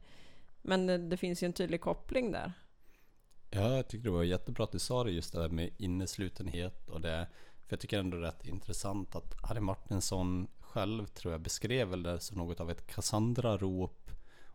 [0.62, 2.52] Men det, det finns ju en tydlig koppling där.
[3.50, 6.88] Ja, jag tycker det var jättebra att du sa det just det där med inneslutenhet
[6.88, 7.26] och det.
[7.66, 11.88] För jag tycker ändå det är rätt intressant att Harry Martinsson själv tror jag beskrev
[11.88, 14.03] väl det som något av ett Cassandra-rop.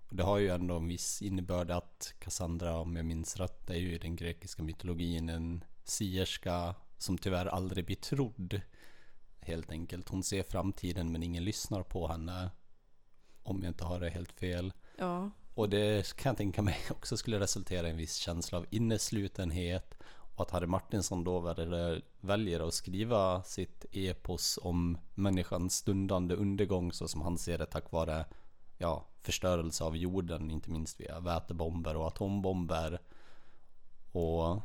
[0.09, 3.75] Och det har ju ändå en viss innebörd att Cassandra, om jag minns rätt, är
[3.75, 8.61] ju i den grekiska mytologin en sierska som tyvärr aldrig blir trodd.
[9.39, 10.09] Helt enkelt.
[10.09, 12.51] Hon ser framtiden men ingen lyssnar på henne.
[13.43, 14.73] Om jag inte har det helt fel.
[14.97, 18.65] Ja, Och det kan jag tänka mig också skulle resultera i en viss känsla av
[18.69, 19.93] inneslutenhet.
[20.35, 26.91] Och att Harry Martinsson då väljer, väljer att skriva sitt epos om människans stundande undergång
[26.91, 28.25] så som han ser det tack vare
[28.79, 32.99] ja, förstörelse av jorden, inte minst via vätebomber och atombomber.
[34.11, 34.61] Och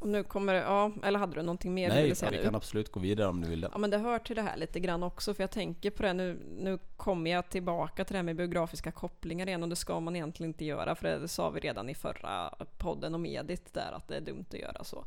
[0.00, 2.36] och nu kommer det, ja, eller hade du någonting mer du nej, ville säga vi
[2.36, 2.42] nu?
[2.42, 3.68] kan absolut gå vidare om du vill det.
[3.72, 6.12] Ja men det hör till det här lite grann också för jag tänker på det
[6.12, 10.00] nu, nu kommer jag tillbaka till det här med biografiska kopplingar igen och det ska
[10.00, 13.92] man egentligen inte göra för det sa vi redan i förra podden om Edith där
[13.92, 15.04] att det är dumt att göra så.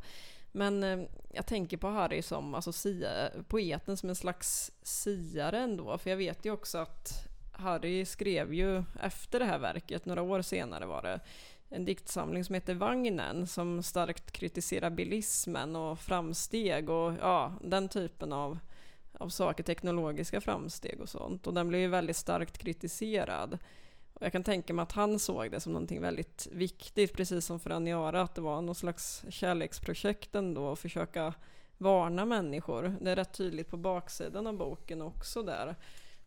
[0.52, 5.98] Men eh, jag tänker på Harry som alltså, sia, poeten som en slags siare ändå
[5.98, 10.42] för jag vet ju också att Harry skrev ju efter det här verket, några år
[10.42, 11.20] senare var det,
[11.68, 18.32] en diktsamling som heter Vagnen som starkt kritiserar bilismen och framsteg och ja, den typen
[18.32, 18.58] av,
[19.18, 21.46] av saker, teknologiska framsteg och sånt.
[21.46, 23.58] Och den blev ju väldigt starkt kritiserad.
[24.14, 27.60] Och jag kan tänka mig att han såg det som någonting väldigt viktigt, precis som
[27.60, 31.34] för Aniara, att det var någon slags kärleksprojekt ändå att försöka
[31.78, 32.96] varna människor.
[33.00, 35.76] Det är rätt tydligt på baksidan av boken också där.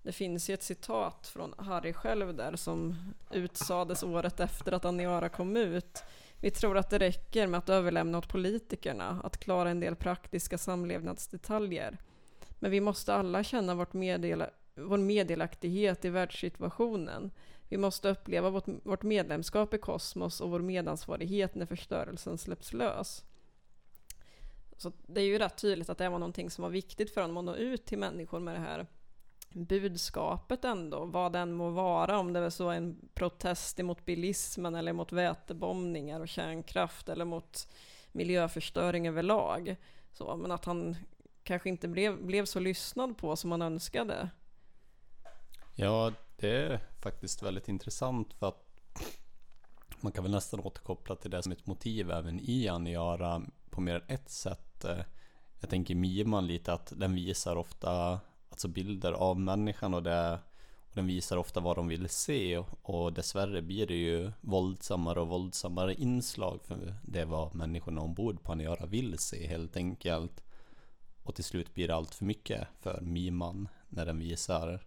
[0.08, 2.96] Det finns ju ett citat från Harry själv där som
[3.32, 6.04] utsades året efter att Aniara kom ut.
[6.42, 10.58] Vi tror att det räcker med att överlämna åt politikerna att klara en del praktiska
[10.58, 11.98] samlevnadsdetaljer.
[12.60, 17.32] Men vi måste alla känna vårt meddela, vår meddelaktighet i världssituationen.
[17.70, 23.24] Vi måste uppleva vårt, vårt medlemskap i kosmos och vår medansvarighet när förstörelsen släpps lös.
[24.78, 27.38] Så det är ju rätt tydligt att det var någonting som var viktigt för honom
[27.38, 28.88] att nå ut till människor med det här
[29.50, 34.94] budskapet ändå, vad den må vara, om det är så en protest emot bilismen eller
[34.94, 37.68] mot vätebombningar och kärnkraft eller mot
[38.12, 39.76] miljöförstöring överlag.
[40.12, 40.96] Så, men att han
[41.44, 44.30] kanske inte blev, blev så lyssnad på som man önskade.
[45.76, 48.64] Ja, det är faktiskt väldigt intressant för att
[50.02, 53.96] man kan väl nästan återkoppla till det som ett motiv även i Aniara på mer
[53.96, 54.86] än ett sätt.
[54.86, 55.00] Eh,
[55.60, 58.20] jag tänker Miman lite att den visar ofta
[58.58, 60.40] alltså bilder av människan och, det,
[60.90, 65.28] och den visar ofta vad de vill se och dessvärre blir det ju våldsammare och
[65.28, 70.44] våldsammare inslag för det är vad människorna ombord på Aniara vill se helt enkelt.
[71.24, 74.80] Och till slut blir det allt för mycket för Miman när den visar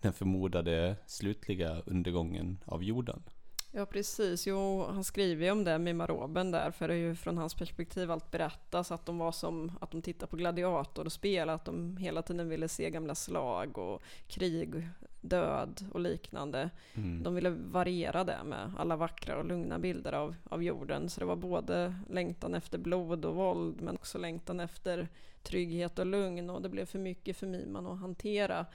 [0.00, 3.22] den förmodade slutliga undergången av jorden.
[3.70, 7.14] Ja precis, jo han skriver ju om det, Mima Roben där, för det är ju
[7.14, 11.64] från hans perspektiv allt berättas att de var som att de tittar på gladiatorspel, att
[11.64, 14.88] de hela tiden ville se gamla slag och krig,
[15.20, 16.70] död och liknande.
[16.94, 17.22] Mm.
[17.22, 21.26] De ville variera det med alla vackra och lugna bilder av, av jorden, så det
[21.26, 25.08] var både längtan efter blod och våld, men också längtan efter
[25.42, 28.66] trygghet och lugn och det blev för mycket för Miman att hantera.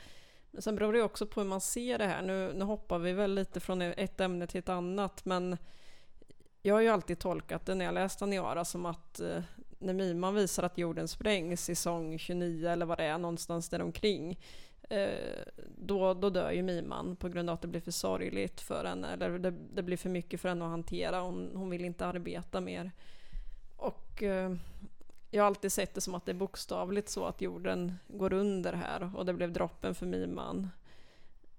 [0.53, 2.21] Men sen beror det också på hur man ser det här.
[2.21, 5.57] Nu, nu hoppar vi väl lite från ett ämne till ett annat, men
[6.61, 9.41] jag har ju alltid tolkat det när jag läst Aniara som att eh,
[9.79, 13.81] när Miman visar att jorden sprängs i sång 29 eller vad det är, någonstans där
[13.81, 14.39] omkring
[14.89, 15.09] eh,
[15.77, 19.07] då, då dör ju Miman på grund av att det blir för sorgligt för henne,
[19.13, 21.21] eller det, det blir för mycket för henne att hantera.
[21.21, 22.91] Hon, hon vill inte arbeta mer.
[23.77, 24.55] Och eh,
[25.33, 28.73] jag har alltid sett det som att det är bokstavligt så att jorden går under
[28.73, 30.69] här och det blev droppen för Miman.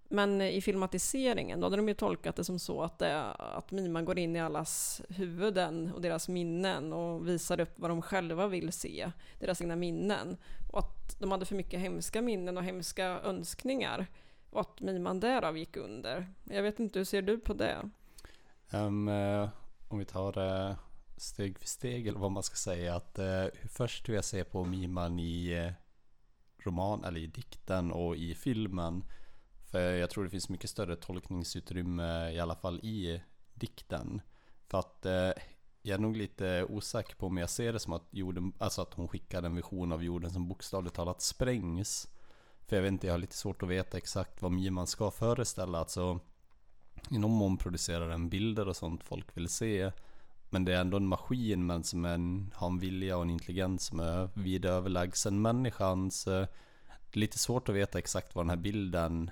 [0.08, 4.04] Men i filmatiseringen då hade de ju tolkat det som så att, det, att Miman
[4.04, 8.72] går in i allas huvuden och deras minnen och visar upp vad de själva vill
[8.72, 9.10] se,
[9.40, 10.36] deras egna minnen.
[10.72, 14.06] Och att de hade för mycket hemska minnen och hemska önskningar.
[14.50, 16.28] Och att Miman därav gick under.
[16.44, 17.90] Jag vet inte, hur ser du på det?
[18.72, 19.08] Um,
[19.88, 20.76] om vi tar det
[21.16, 22.94] steg för steg eller vad man ska säga.
[22.94, 25.72] Att, eh, först hur jag ser på Miman i eh,
[26.64, 29.04] roman eller i dikten och i filmen.
[29.70, 33.22] För jag tror det finns mycket större tolkningsutrymme i alla fall i
[33.54, 34.20] dikten.
[34.66, 35.30] För att eh,
[35.82, 38.94] jag är nog lite osäker på om jag ser det som att, jorden, alltså att
[38.94, 42.08] hon skickar en vision av jorden som bokstavligt talat sprängs.
[42.66, 45.78] För jag vet inte, jag har lite svårt att veta exakt vad Miman ska föreställa.
[45.78, 46.20] Alltså,
[47.10, 49.92] i någon mån producerar den bilder och sånt folk vill se.
[50.54, 53.84] Men det är ändå en maskin men som en, har en vilja och en intelligens
[53.84, 56.24] som är vida överlägsen människans.
[56.24, 56.32] Det
[57.12, 59.30] är lite svårt att veta exakt var den här bilden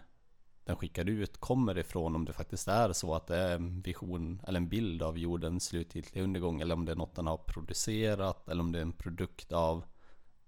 [0.65, 2.17] den skickar ut kommer ifrån.
[2.17, 5.65] Om det faktiskt är så att det är en vision eller en bild av jordens
[5.65, 6.61] slutgiltiga undergång.
[6.61, 8.49] Eller om det är något den har producerat.
[8.49, 9.85] Eller om det är en produkt av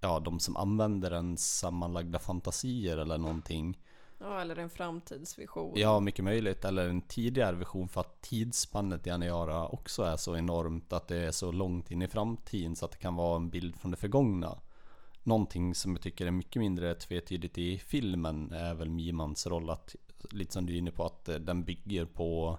[0.01, 3.79] ja, de som använder en sammanlagda fantasier eller någonting.
[4.25, 5.73] Ja, eller en framtidsvision.
[5.77, 6.65] Ja, mycket möjligt.
[6.65, 11.17] Eller en tidigare vision för att tidsspannet i Aniara också är så enormt att det
[11.17, 13.97] är så långt in i framtiden så att det kan vara en bild från det
[13.97, 14.59] förgångna.
[15.23, 19.97] Någonting som jag tycker är mycket mindre tvetydigt i filmen är väl Mimans roll att,
[20.31, 22.59] lite som du är inne på, att den bygger på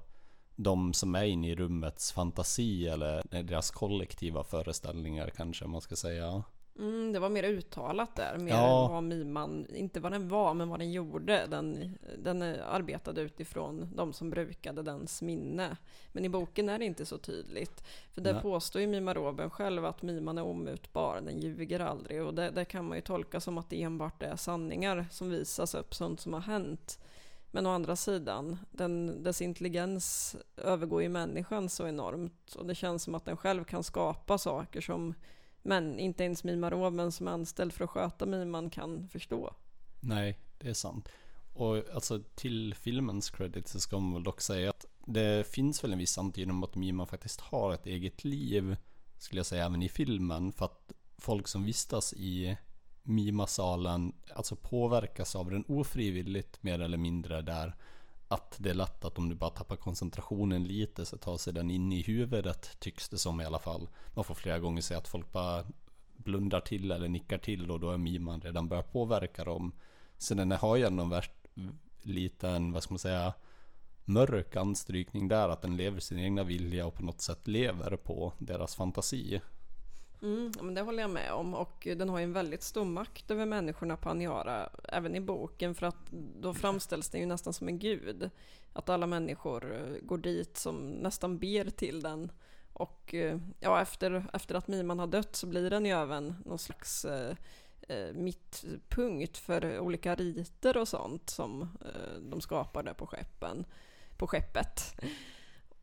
[0.56, 6.43] de som är inne i rummets fantasi eller deras kollektiva föreställningar kanske man ska säga.
[6.79, 8.88] Mm, det var mer uttalat där, mer Ja.
[8.88, 11.45] vad Miman, inte vad den var, men vad den gjorde.
[11.49, 15.77] Den, den arbetade utifrån de som brukade dens minne.
[16.11, 17.83] Men i boken är det inte så tydligt.
[18.11, 18.41] För där Nej.
[18.41, 22.23] påstår ju Mima Roben själv att Miman är omutbar, den ljuger aldrig.
[22.23, 25.75] Och det, det kan man ju tolka som att det enbart är sanningar som visas
[25.75, 26.99] upp, sånt som har hänt.
[27.51, 32.55] Men å andra sidan, den, dess intelligens övergår ju människan så enormt.
[32.55, 35.13] Och det känns som att den själv kan skapa saker som
[35.65, 39.54] men inte ens Mima Roben som är anställd för att sköta Miman kan förstå.
[39.99, 41.10] Nej, det är sant.
[41.54, 45.93] Och alltså till filmens credit så ska man väl dock säga att det finns väl
[45.93, 48.78] en viss antydan om att Mima faktiskt har ett eget liv,
[49.17, 50.51] skulle jag säga, även i filmen.
[50.51, 52.58] För att folk som vistas i
[53.04, 57.75] Mima-salen alltså påverkas av den ofrivilligt mer eller mindre där.
[58.27, 61.71] Att det är lätt att om du bara tappar koncentrationen lite så tar sig den
[61.71, 63.89] in i huvudet tycks det som i alla fall.
[64.13, 65.63] Man får flera gånger se att folk bara
[66.17, 69.71] blundar till eller nickar till och då är miman redan börjat påverka dem.
[70.17, 71.31] Så den har ju ändå en värst,
[72.01, 73.33] liten, vad ska man säga,
[74.05, 78.33] mörk anstrykning där att den lever sin egna vilja och på något sätt lever på
[78.39, 79.41] deras fantasi.
[80.25, 83.31] Mm, men det håller jag med om och den har ju en väldigt stor makt
[83.31, 87.67] över människorna på Aniara, även i boken för att då framställs den ju nästan som
[87.67, 88.29] en gud.
[88.73, 92.31] Att alla människor eh, går dit som nästan ber till den.
[92.73, 96.59] Och eh, ja, efter, efter att Miman har dött så blir den ju även någon
[96.59, 97.35] slags eh,
[97.88, 103.65] eh, mittpunkt för olika riter och sånt som eh, de skapar där på skeppen.
[104.17, 105.01] På skeppet.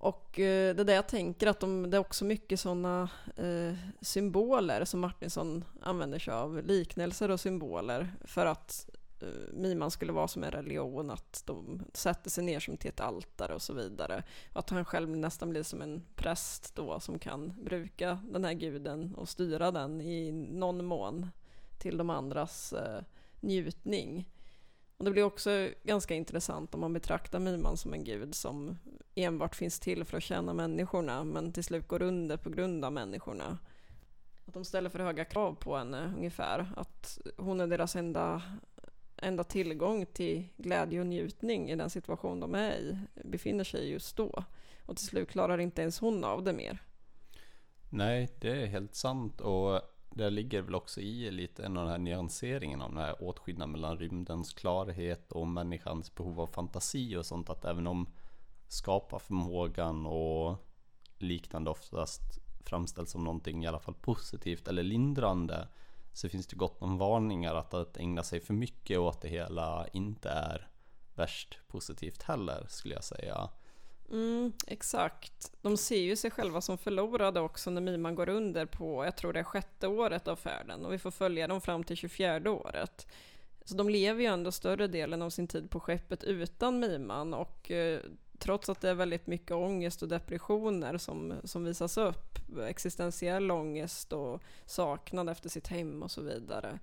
[0.02, 3.74] Och eh, det är det jag tänker att de, det är också mycket sådana eh,
[4.00, 6.62] symboler som Martinsson använder sig av.
[6.64, 12.30] Liknelser och symboler för att eh, Miman skulle vara som en religion, att de sätter
[12.30, 14.22] sig ner som till ett altare och så vidare.
[14.52, 18.52] Och att han själv nästan blir som en präst då som kan bruka den här
[18.52, 21.28] guden och styra den i någon mån
[21.78, 23.02] till de andras eh,
[23.40, 24.28] njutning.
[25.02, 28.78] Och det blir också ganska intressant om man betraktar Miman som en gud som
[29.14, 32.92] enbart finns till för att tjäna människorna men till slut går under på grund av
[32.92, 33.58] människorna.
[34.46, 36.72] Att de ställer för höga krav på henne eh, ungefär.
[36.76, 38.42] Att hon är deras enda,
[39.16, 43.92] enda tillgång till glädje och njutning i den situation de är i, befinner sig i
[43.92, 44.44] just då.
[44.86, 46.78] Och till slut klarar inte ens hon av det mer.
[47.90, 49.80] Nej, det är helt sant och
[50.14, 53.98] det ligger väl också i lite av den här nyanseringen av den här åtskillnaden mellan
[53.98, 58.06] rymdens klarhet och människans behov av fantasi och sånt att även om
[58.68, 60.56] skaparförmågan och
[61.18, 62.22] liknande oftast
[62.64, 65.68] framställs som någonting i alla fall positivt eller lindrande
[66.12, 69.86] så finns det gott om varningar att, att ägna sig för mycket åt det hela
[69.92, 70.68] inte är
[71.14, 73.50] värst positivt heller skulle jag säga.
[74.12, 75.52] Mm, exakt.
[75.62, 79.32] De ser ju sig själva som förlorade också när Miman går under på, jag tror
[79.32, 83.06] det är sjätte året av färden och vi får följa dem fram till 24 året.
[83.64, 87.70] Så de lever ju ändå större delen av sin tid på skeppet utan Miman och
[87.70, 88.00] eh,
[88.38, 94.12] trots att det är väldigt mycket ångest och depressioner som, som visas upp, existentiell ångest
[94.12, 96.78] och saknad efter sitt hem och så vidare,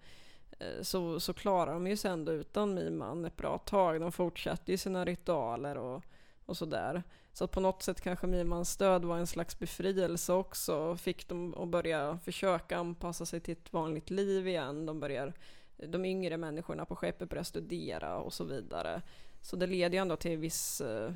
[0.60, 4.02] eh, så, så klarar de ju sig ändå utan Miman ett bra tag.
[4.02, 6.04] De fortsätter ju sina ritualer och,
[6.46, 7.04] och sådär.
[7.34, 10.98] Så att på något sätt kanske Mimans död var en slags befrielse också.
[10.98, 14.86] Fick dem att börja försöka anpassa sig till ett vanligt liv igen.
[14.86, 15.34] De, börjar,
[15.78, 19.02] de yngre människorna på skeppet börjar studera och så vidare.
[19.42, 20.82] Så det leder ju ändå till viss...
[20.82, 21.12] Eh,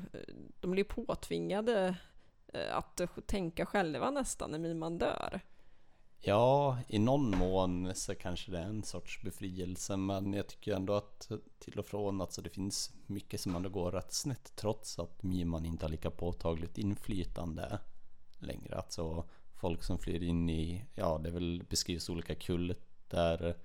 [0.60, 1.96] de blir påtvingade
[2.52, 5.40] eh, att tänka själva nästan när Miman dör.
[6.26, 10.94] Ja, i någon mån så kanske det är en sorts befrielse men jag tycker ändå
[10.94, 15.22] att till och från alltså det finns mycket som ändå går rätt snett trots att
[15.22, 17.78] Miman inte har lika påtagligt inflytande
[18.38, 18.76] längre.
[18.76, 19.24] Alltså
[19.60, 23.56] folk som flyr in i, ja det är väl beskrivs olika kulter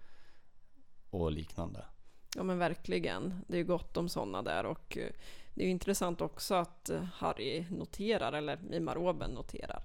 [1.10, 1.86] och liknande.
[2.36, 3.42] Ja men verkligen.
[3.48, 5.12] Det är ju gott om sådana där och eh,
[5.54, 9.84] det är ju intressant också att eh, Harry noterar, eller Mima Roben noterar,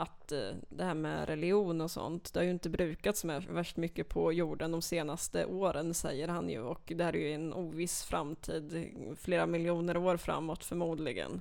[0.00, 3.76] att eh, det här med religion och sånt, det har ju inte brukats med värst
[3.76, 7.52] mycket på jorden de senaste åren säger han ju och det här är ju en
[7.52, 11.40] oviss framtid, flera miljoner år framåt förmodligen.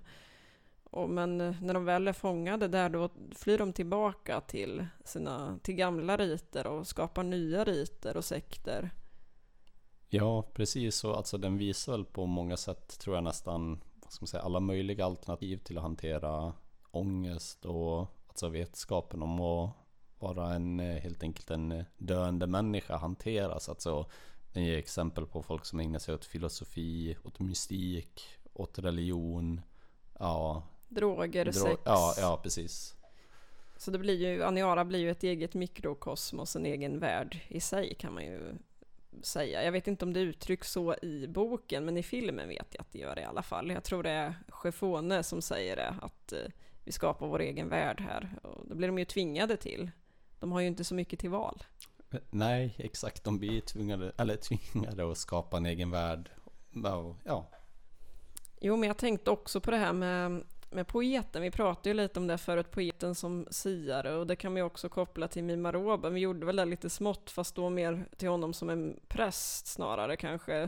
[0.83, 5.59] Och men eh, när de väl är fångade där då flyr de tillbaka till sina
[5.63, 8.89] till gamla riter och skapar nya riter och sekter.
[10.09, 11.13] Ja, precis så.
[11.13, 14.59] Alltså den visar väl på många sätt, tror jag nästan, vad ska man säga, alla
[14.59, 16.53] möjliga alternativ till att hantera
[16.91, 19.71] ångest och alltså vetskapen om att
[20.19, 23.69] vara en, eh, helt enkelt en eh, döende människa hanteras.
[23.69, 24.05] Alltså,
[24.53, 28.21] den ger exempel på folk som ägnar sig åt filosofi, åt mystik,
[28.53, 29.61] åt religion,
[30.19, 30.63] ja.
[30.87, 31.81] Droger, dro sex.
[31.85, 32.95] Ja, ja, precis.
[33.77, 37.95] Så det blir ju, Aniara blir ju ett eget mikrokosmos, en egen värld i sig
[37.95, 38.55] kan man ju
[39.21, 39.63] säga.
[39.63, 42.91] Jag vet inte om det uttrycks så i boken, men i filmen vet jag att
[42.91, 43.71] det gör det i alla fall.
[43.71, 46.51] Jag tror det är Chefone som säger det, att eh,
[46.89, 48.29] vi skapar vår egen värld här.
[48.41, 49.91] Och det blir de ju tvingade till.
[50.39, 51.63] De har ju inte så mycket till val.
[52.29, 53.23] Nej, exakt.
[53.23, 56.29] De blir tvingade, eller tvingade att skapa en egen värld.
[57.23, 57.49] Ja.
[58.59, 61.41] Jo, men jag tänkte också på det här med, med poeten.
[61.41, 64.15] Vi pratade ju lite om det förut, poeten som siare.
[64.15, 66.13] Och det kan man ju också koppla till Mima Roben.
[66.13, 70.17] Vi gjorde väl det lite smått, fast då mer till honom som en präst snarare
[70.17, 70.61] kanske.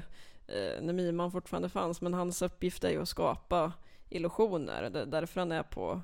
[0.47, 2.01] Eh, när Miman fortfarande fanns.
[2.01, 3.73] Men hans uppgift är ju att skapa
[4.11, 4.89] illusioner.
[4.89, 6.01] Det är därför han är på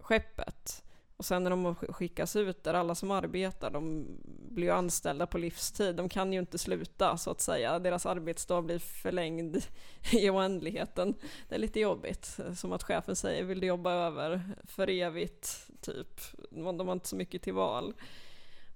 [0.00, 0.82] skeppet.
[1.16, 4.06] Och sen när de skickas ut där, alla som arbetar, de
[4.50, 5.96] blir ju anställda på livstid.
[5.96, 7.78] De kan ju inte sluta så att säga.
[7.78, 9.56] Deras arbetsdag blir förlängd
[10.12, 11.14] i oändligheten.
[11.48, 12.38] Det är lite jobbigt.
[12.56, 15.70] Som att chefen säger, vill du jobba över för evigt?
[15.80, 16.20] Typ.
[16.50, 17.94] De har inte så mycket till val.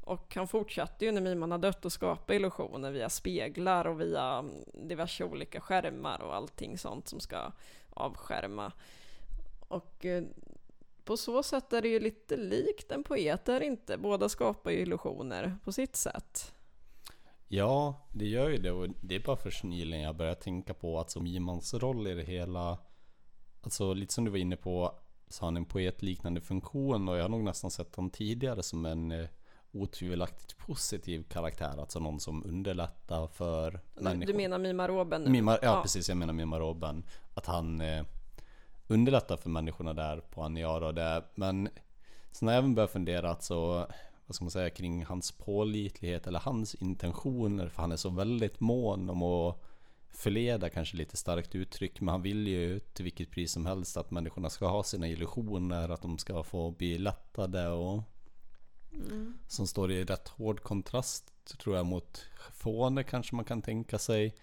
[0.00, 4.44] Och han fortsatte ju när Miman har dött att skapa illusioner via speglar och via
[4.74, 7.52] diverse olika skärmar och allting sånt som ska
[7.90, 8.72] avskärma.
[9.68, 10.24] Och eh,
[11.04, 13.96] på så sätt är det ju lite likt en poet, är inte?
[13.96, 16.54] Båda skapar ju illusioner på sitt sätt.
[17.48, 21.00] Ja, det gör ju det och det är bara först nyligen jag började tänka på
[21.00, 22.78] att som Jimans roll i det hela
[23.62, 24.94] Alltså lite som du var inne på
[25.28, 28.86] så har han en poetliknande funktion och jag har nog nästan sett honom tidigare som
[28.86, 29.28] en eh,
[29.72, 34.32] otvivelaktigt positiv karaktär, alltså någon som underlättar för du, människor.
[34.32, 35.32] Du menar Mima Roben?
[35.32, 37.04] Mima, ja, ja, precis, jag menar Mima Roben.
[37.34, 38.04] Att han eh,
[38.86, 41.24] underlättar för människorna där på Aniara och det.
[41.34, 41.68] Men
[42.32, 43.86] sen har jag även börjat fundera alltså,
[44.26, 47.68] vad ska man säga, kring hans pålitlighet eller hans intentioner.
[47.68, 49.62] För han är så väldigt mån om att
[50.12, 52.00] förleda, kanske lite starkt uttryck.
[52.00, 55.88] Men han vill ju till vilket pris som helst att människorna ska ha sina illusioner,
[55.88, 58.02] att de ska få bli lättade och
[58.92, 59.38] mm.
[59.48, 64.34] som står i rätt hård kontrast tror jag mot Fåne kanske man kan tänka sig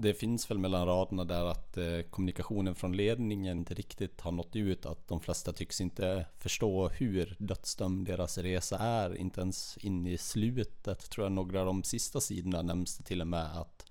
[0.00, 4.56] det finns väl mellan raderna där att eh, kommunikationen från ledningen inte riktigt har nått
[4.56, 4.86] ut.
[4.86, 9.16] Att de flesta tycks inte förstå hur dödsdömd deras resa är.
[9.16, 13.20] Inte ens in i slutet tror jag några av de sista sidorna nämns det till
[13.20, 13.86] och med att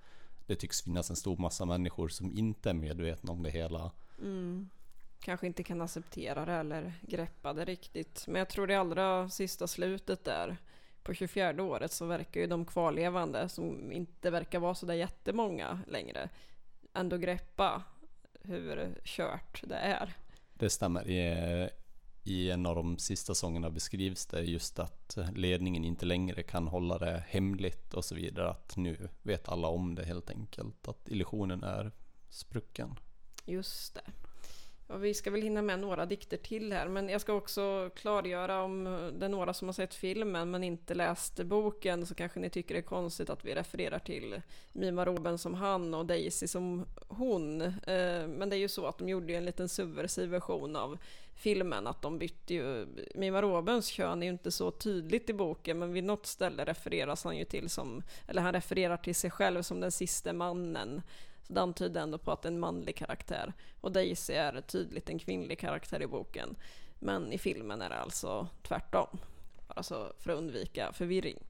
[0.46, 3.92] det tycks finnas en stor massa människor som inte är medvetna om det hela.
[4.22, 4.70] Mm.
[5.20, 8.24] Kanske inte kan acceptera det eller greppa det riktigt.
[8.28, 10.58] Men jag tror det allra sista slutet där
[11.04, 16.30] på 24 året så verkar ju de kvarlevande, som inte verkar vara sådär jättemånga längre,
[16.94, 17.84] ändå greppa
[18.42, 20.14] hur kört det är.
[20.54, 21.08] Det stämmer.
[21.10, 21.70] I,
[22.24, 26.98] I en av de sista sångerna beskrivs det just att ledningen inte längre kan hålla
[26.98, 28.50] det hemligt och så vidare.
[28.50, 30.88] Att nu vet alla om det helt enkelt.
[30.88, 31.92] Att illusionen är
[32.30, 32.96] sprucken.
[33.46, 34.12] Just det.
[34.88, 38.64] Och vi ska väl hinna med några dikter till här, men jag ska också klargöra
[38.64, 38.84] om
[39.20, 42.74] det är några som har sett filmen men inte läst boken så kanske ni tycker
[42.74, 44.42] det är konstigt att vi refererar till
[44.74, 47.62] Mima Roben som han och Daisy som hon.
[47.62, 50.98] Eh, men det är ju så att de gjorde en liten subversiv version av
[51.38, 52.88] filmen, att de bytte ju...
[53.16, 57.24] Mima Robens kön är ju inte så tydligt i boken, men vid något ställe refereras
[57.24, 61.02] han ju till som, eller han refererar till sig själv som den sista mannen
[61.48, 63.54] så det antyder ändå på att det är en manlig karaktär.
[63.82, 66.56] Och Daisy är tydligt en kvinnlig karaktär i boken.
[67.00, 69.18] Men i filmen är det alltså tvärtom.
[69.68, 71.44] Alltså för att undvika förvirring.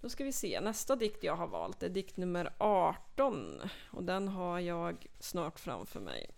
[0.00, 3.60] Då ska vi se, nästa dikt jag har valt är dikt nummer 18.
[3.90, 6.30] Och den har jag snart framför mig.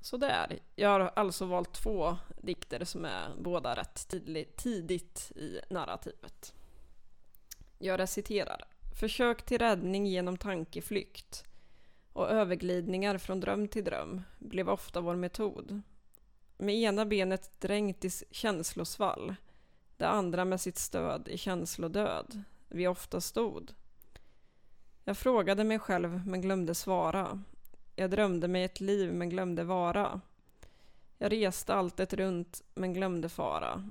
[0.00, 0.58] Så där.
[0.74, 4.14] Jag har alltså valt två dikter som är båda rätt
[4.56, 6.54] tidigt i narrativet.
[7.78, 8.64] Jag reciterar.
[9.00, 11.44] Försök till räddning genom tankeflykt
[12.14, 15.82] och överglidningar från dröm till dröm blev ofta vår metod.
[16.56, 19.34] Med ena benet dränkt i känslosvall,
[19.96, 23.72] det andra med sitt stöd i känslodöd vi ofta stod.
[25.04, 27.42] Jag frågade mig själv men glömde svara.
[27.96, 30.20] Jag drömde mig ett liv men glömde vara.
[31.18, 33.90] Jag reste alltet runt men glömde fara.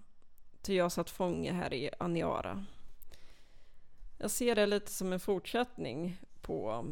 [0.61, 2.65] Ty jag satt fånge här i Aniara.
[4.17, 6.85] Jag ser det lite som en fortsättning på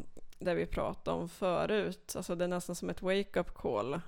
[0.44, 2.12] det vi pratade om förut.
[2.16, 4.00] Alltså det är nästan som ett wake-up call, eh,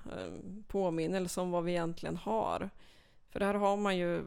[0.67, 2.69] påminnelse om vad vi egentligen har.
[3.29, 4.23] För här har man ju,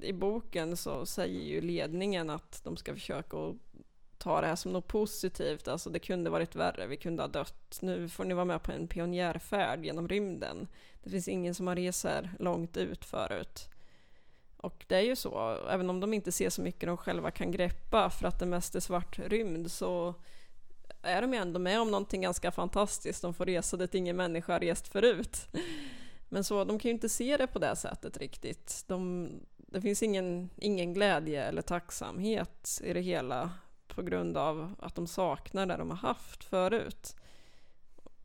[0.00, 3.54] i boken så säger ju ledningen att de ska försöka att
[4.18, 7.78] ta det här som något positivt, alltså det kunde varit värre, vi kunde ha dött.
[7.82, 10.68] Nu får ni vara med på en pionjärfärd genom rymden.
[11.02, 13.68] Det finns ingen som har rest här långt ut förut.
[14.56, 17.50] Och det är ju så, även om de inte ser så mycket de själva kan
[17.50, 20.14] greppa för att det mest är svart rymd så
[21.02, 23.22] är de ju ändå med om någonting ganska fantastiskt.
[23.22, 25.46] De får resa dit ingen människa har rest förut.
[26.28, 28.84] Men så, de kan ju inte se det på det sättet riktigt.
[28.86, 33.50] De, det finns ingen, ingen glädje eller tacksamhet i det hela
[33.88, 37.16] på grund av att de saknar det de har haft förut.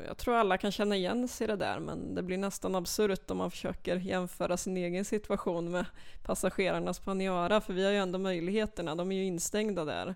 [0.08, 3.32] Jag tror alla kan känna igen sig i det där, men det blir nästan absurt
[3.32, 5.86] om man försöker jämföra sin egen situation med
[6.24, 10.16] passagerarnas på Aniara, för vi har ju ändå möjligheterna, de är ju instängda där.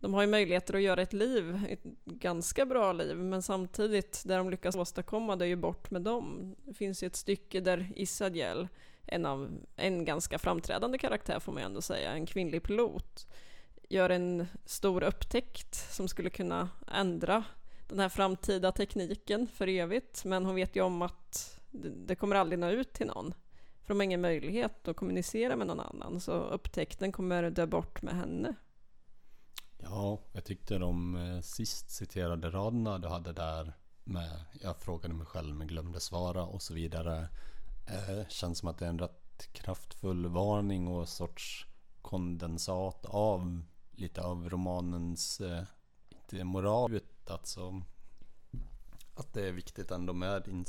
[0.00, 4.36] De har ju möjligheter att göra ett liv, ett ganska bra liv, men samtidigt, det
[4.36, 6.54] de lyckas åstadkomma, det är ju bort med dem.
[6.64, 8.68] Det finns ju ett stycke där Isadiel,
[9.06, 13.26] en, av, en ganska framträdande karaktär får man ju ändå säga, en kvinnlig pilot,
[13.88, 17.44] gör en stor upptäckt som skulle kunna ändra
[17.88, 20.24] den här framtida tekniken för evigt.
[20.24, 21.60] Men hon vet ju om att
[22.06, 23.34] det kommer aldrig nå ut till någon.
[23.80, 26.20] För de har ingen möjlighet att kommunicera med någon annan.
[26.20, 28.54] Så upptäckten kommer dö bort med henne.
[29.78, 33.72] Ja, jag tyckte de eh, sist citerade raderna du hade där
[34.04, 37.28] med Jag frågade mig själv men glömde svara och så vidare.
[37.86, 41.66] Eh, känns som att det är en rätt kraftfull varning och sorts
[42.02, 43.62] kondensat av
[43.92, 45.64] lite av romanens eh,
[46.08, 47.82] inte moral alltså
[49.14, 50.66] att det är viktigt ändå med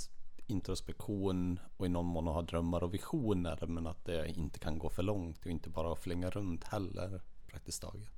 [0.47, 4.79] introspektion och i någon mån att ha drömmar och visioner men att det inte kan
[4.79, 8.16] gå för långt och inte bara flänga runt heller praktiskt taget.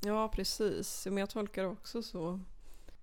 [0.00, 2.40] Ja precis, men jag tolkar det också så.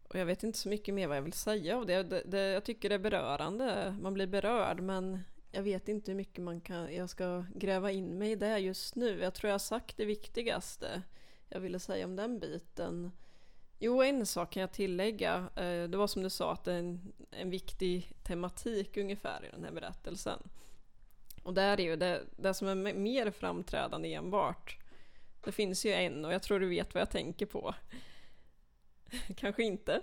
[0.08, 2.04] Och jag vet inte så mycket mer vad jag vill säga av det.
[2.04, 6.16] det, det jag tycker det är berörande, man blir berörd men jag vet inte hur
[6.16, 9.22] mycket man kan, jag ska gräva in mig i det just nu.
[9.22, 11.02] Jag tror jag har sagt det viktigaste
[11.50, 13.12] jag ville säga om den biten.
[13.80, 15.50] Jo, en sak kan jag tillägga.
[15.56, 19.52] Eh, det var som du sa att det är en, en viktig tematik ungefär i
[19.52, 20.40] den här berättelsen.
[21.44, 24.78] Och där är ju det, det som är mer framträdande enbart.
[25.44, 27.76] Det finns ju en och jag tror du vet vad jag tänker på.
[29.36, 30.02] kanske inte.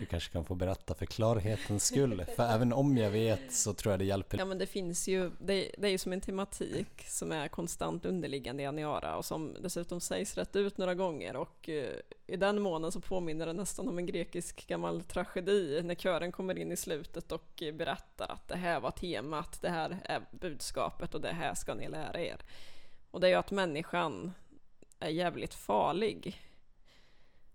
[0.00, 2.24] Du kanske kan få berätta för klarhetens skull.
[2.36, 4.38] För även om jag vet så tror jag det hjälper.
[4.38, 8.04] Ja men det finns ju, det, det är ju som en tematik som är konstant
[8.04, 11.88] underliggande i Aniara och som dessutom sägs rätt ut några gånger och uh,
[12.26, 16.58] i den månen så påminner det nästan om en grekisk gammal tragedi när kören kommer
[16.58, 21.20] in i slutet och berättar att det här var temat, det här är budskapet och
[21.20, 22.36] det här ska ni lära er.
[23.10, 24.32] Och det är ju att människan
[25.00, 26.48] är jävligt farlig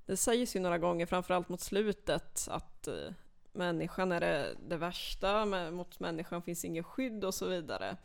[0.05, 3.13] det sägs ju några gånger, framförallt mot slutet, att eh,
[3.51, 7.97] människan är det, det värsta, mot människan finns inget skydd och så vidare.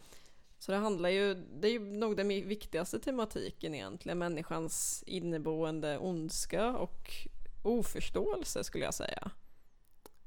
[0.59, 6.76] Så det handlar ju, det är ju nog den viktigaste tematiken egentligen, människans inneboende ondska
[6.76, 7.11] och
[7.62, 9.30] oförståelse skulle jag säga.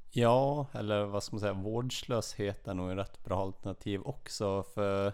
[0.09, 5.13] Ja, eller vad ska man säga, vårdslöshet är nog ett rätt bra alternativ också, för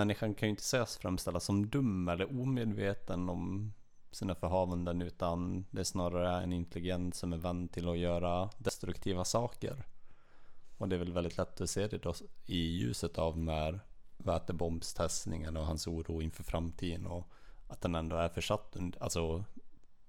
[0.00, 3.72] människan kan ju inte sägas framställas som dum eller omedveten om
[4.10, 9.24] sina förhavanden utan det är snarare en intelligens som är vänd till att göra destruktiva
[9.24, 9.84] saker.
[10.78, 12.14] Och det är väl väldigt lätt att se det då
[12.46, 13.80] i ljuset av med
[14.18, 17.32] vätebombstestningen och hans oro inför framtiden och
[17.68, 19.44] att den ändå är försatt under, alltså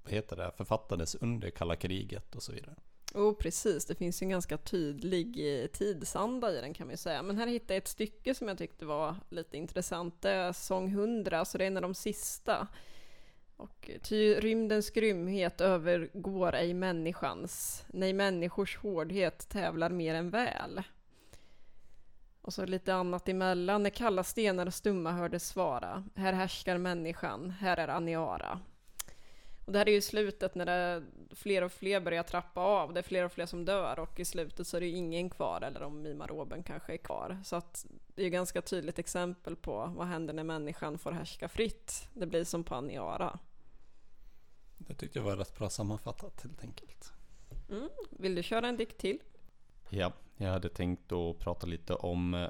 [0.03, 2.75] vad heter det, författades under kalla kriget och så vidare.
[3.13, 3.85] Oh, precis.
[3.85, 7.23] Det finns ju en ganska tydlig eh, tidsanda i den kan man ju säga.
[7.23, 10.21] Men här hittade jag ett stycke som jag tyckte var lite intressant.
[10.21, 12.67] Det är sång 100, så det är en av de sista.
[13.57, 20.81] Och eh, ty rymdens grymhet övergår ej människans, nej människors hårdhet tävlar mer än väl.
[22.41, 27.49] Och så lite annat emellan, när kalla stenar och stumma hördes svara, här härskar människan,
[27.49, 28.59] här är Aniara.
[29.65, 31.03] Och det här är ju slutet när det
[31.35, 34.25] fler och fler börjar trappa av, det är fler och fler som dör och i
[34.25, 37.41] slutet så är det ju ingen kvar, eller om Mimaroben kanske är kvar.
[37.43, 41.49] Så att det är ju ganska tydligt exempel på vad händer när människan får härska
[41.49, 42.07] fritt.
[42.13, 43.39] Det blir som på Aniara.
[44.77, 47.13] Det tyckte jag var rätt bra sammanfattat helt enkelt.
[47.69, 47.89] Mm.
[48.09, 49.19] Vill du köra en dikt till?
[49.89, 52.49] Ja, jag hade tänkt att prata lite om eh,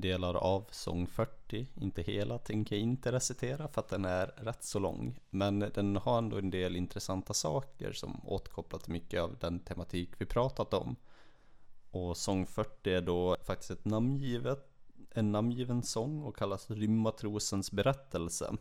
[0.00, 1.66] delar av sång 40.
[1.74, 5.20] Inte hela tänker jag inte recitera för att den är rätt så lång.
[5.30, 10.10] Men den har ändå en del intressanta saker som återkopplar till mycket av den tematik
[10.18, 10.96] vi pratat om.
[11.90, 14.68] Och sång 40 är då faktiskt ett namngivet,
[15.10, 18.56] en namngiven sång och kallas Rymmatrosens berättelse.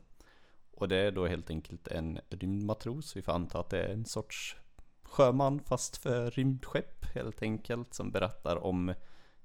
[0.72, 4.06] Och det är då helt enkelt en rymdmatros, vi får anta att det är en
[4.06, 4.58] sorts
[5.04, 8.94] sjöman fast för rymdskepp helt enkelt som berättar om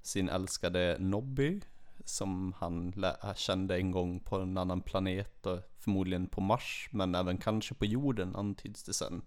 [0.01, 1.61] sin älskade Nobby
[2.05, 2.93] som han
[3.35, 7.85] kände en gång på en annan planet och förmodligen på Mars men även kanske på
[7.85, 9.21] jorden antyds det sen.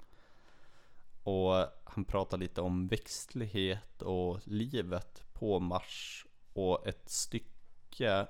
[1.22, 1.54] Och
[1.84, 8.26] han pratar lite om växtlighet och livet på Mars och ett stycke,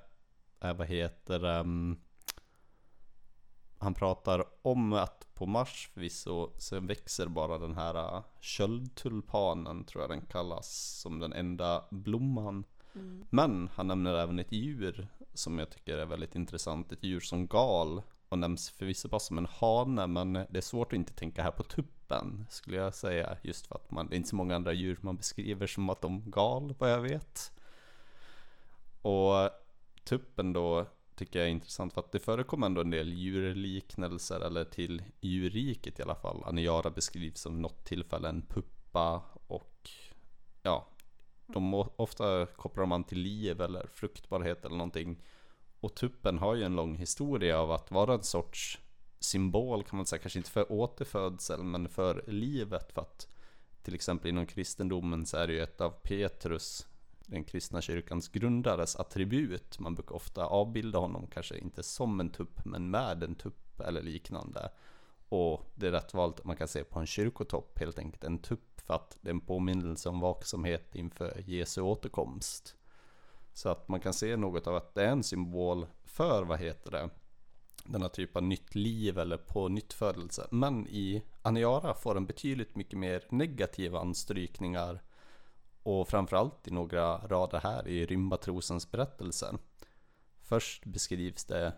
[0.60, 2.00] äh, vad heter um,
[3.84, 10.02] han pratar om att på Mars förvisso så växer bara den här eh, köldtulpanen tror
[10.02, 12.64] jag den kallas som den enda blomman.
[12.94, 13.26] Mm.
[13.30, 16.92] Men han nämner även ett djur som jag tycker är väldigt intressant.
[16.92, 20.92] Ett djur som gal och nämns förvisso bara som en hane men det är svårt
[20.92, 23.36] att inte tänka här på tuppen skulle jag säga.
[23.42, 26.00] Just för att man, det är inte så många andra djur man beskriver som att
[26.00, 27.52] de gal vad jag vet.
[29.02, 29.50] Och
[30.04, 30.86] tuppen då
[31.16, 35.98] tycker jag är intressant för att det förekommer ändå en del djurliknelser eller till djurriket
[35.98, 36.44] i alla fall.
[36.44, 39.90] Aniara beskrivs som något tillfälle en puppa och
[40.62, 40.86] ja,
[41.46, 45.22] de ofta kopplar man till liv eller fruktbarhet eller någonting.
[45.80, 48.78] Och tuppen har ju en lång historia av att vara en sorts
[49.20, 52.92] symbol kan man säga, kanske inte för återfödsel men för livet.
[52.92, 53.28] För att
[53.82, 56.86] till exempel inom kristendomen så är det ju ett av Petrus
[57.26, 59.78] den kristna kyrkans grundares attribut.
[59.78, 64.02] Man brukar ofta avbilda honom, kanske inte som en tupp, men med en tupp eller
[64.02, 64.70] liknande.
[65.34, 68.38] Och det är rätt valt att man kan se på en kyrkotopp helt enkelt en
[68.38, 72.76] tupp för att det är en påminnelse om vaksamhet inför Jesu återkomst.
[73.52, 76.90] Så att man kan se något av att det är en symbol för, vad heter
[76.90, 77.10] det,
[77.84, 80.46] denna typ av nytt liv eller på nytt födelse.
[80.50, 85.02] Men i Aniara får den betydligt mycket mer negativa anstrykningar
[85.82, 89.58] och framförallt i några rader här i Rymbatrosens berättelse.
[90.40, 91.72] Först beskrivs det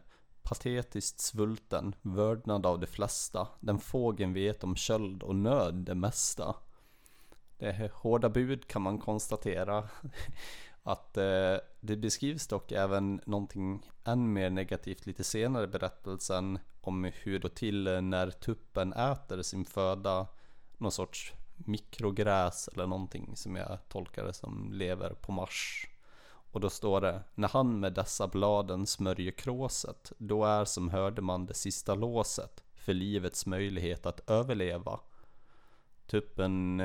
[0.48, 6.54] patetiskt svulten, vördnad av de flesta, den fågeln vet om köld och nöd det mesta.
[7.58, 9.88] Det är hårda bud kan man konstatera.
[10.82, 17.12] Att eh, det beskrivs dock även någonting än mer negativt lite senare i berättelsen om
[17.14, 20.26] hur då till när tuppen äter sin föda
[20.78, 25.88] någon sorts mikrogräs eller någonting som jag tolkar det som lever på Mars.
[26.56, 31.22] Och då står det, när han med dessa bladen smörjer kråset, då är som hörde
[31.22, 35.00] man det sista låset för livets möjlighet att överleva.
[36.06, 36.82] Tuppen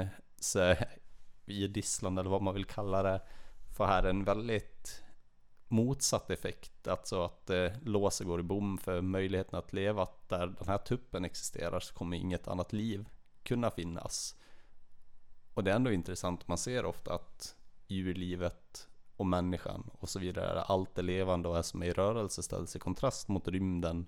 [1.46, 3.22] idisslan eller vad man vill kalla det,
[3.78, 5.04] får här en väldigt
[5.68, 6.88] motsatt effekt.
[6.88, 10.08] Alltså att eh, låset går i bom för möjligheten att leva.
[10.28, 13.10] Där den här tuppen existerar så kommer inget annat liv
[13.44, 14.36] kunna finnas.
[15.54, 17.56] Och det är ändå intressant, man ser ofta att
[17.88, 18.88] djurlivet
[19.22, 22.76] och människan och så vidare, allt är levande och är som är i rörelse ställs
[22.76, 24.06] i kontrast mot rymden.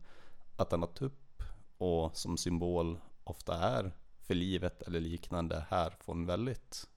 [0.57, 1.43] Att denna tupp
[1.77, 3.91] och som symbol ofta är
[4.21, 6.89] för livet eller liknande här får en väldigt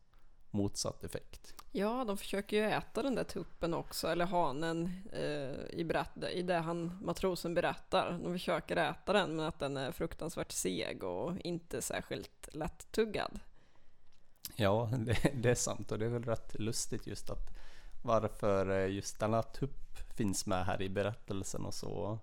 [0.50, 1.54] motsatt effekt.
[1.72, 6.42] Ja, de försöker ju äta den där tuppen också, eller hanen eh, i, berätt, i
[6.42, 8.18] det han, matrosen berättar.
[8.22, 13.40] De försöker äta den, men att den är fruktansvärt seg och inte särskilt lättuggad.
[14.56, 17.56] Ja, det, det, är sant och det är väl rätt lustigt just att
[18.02, 22.18] varför eh, just denna tupp finns med här i berättelsen och så.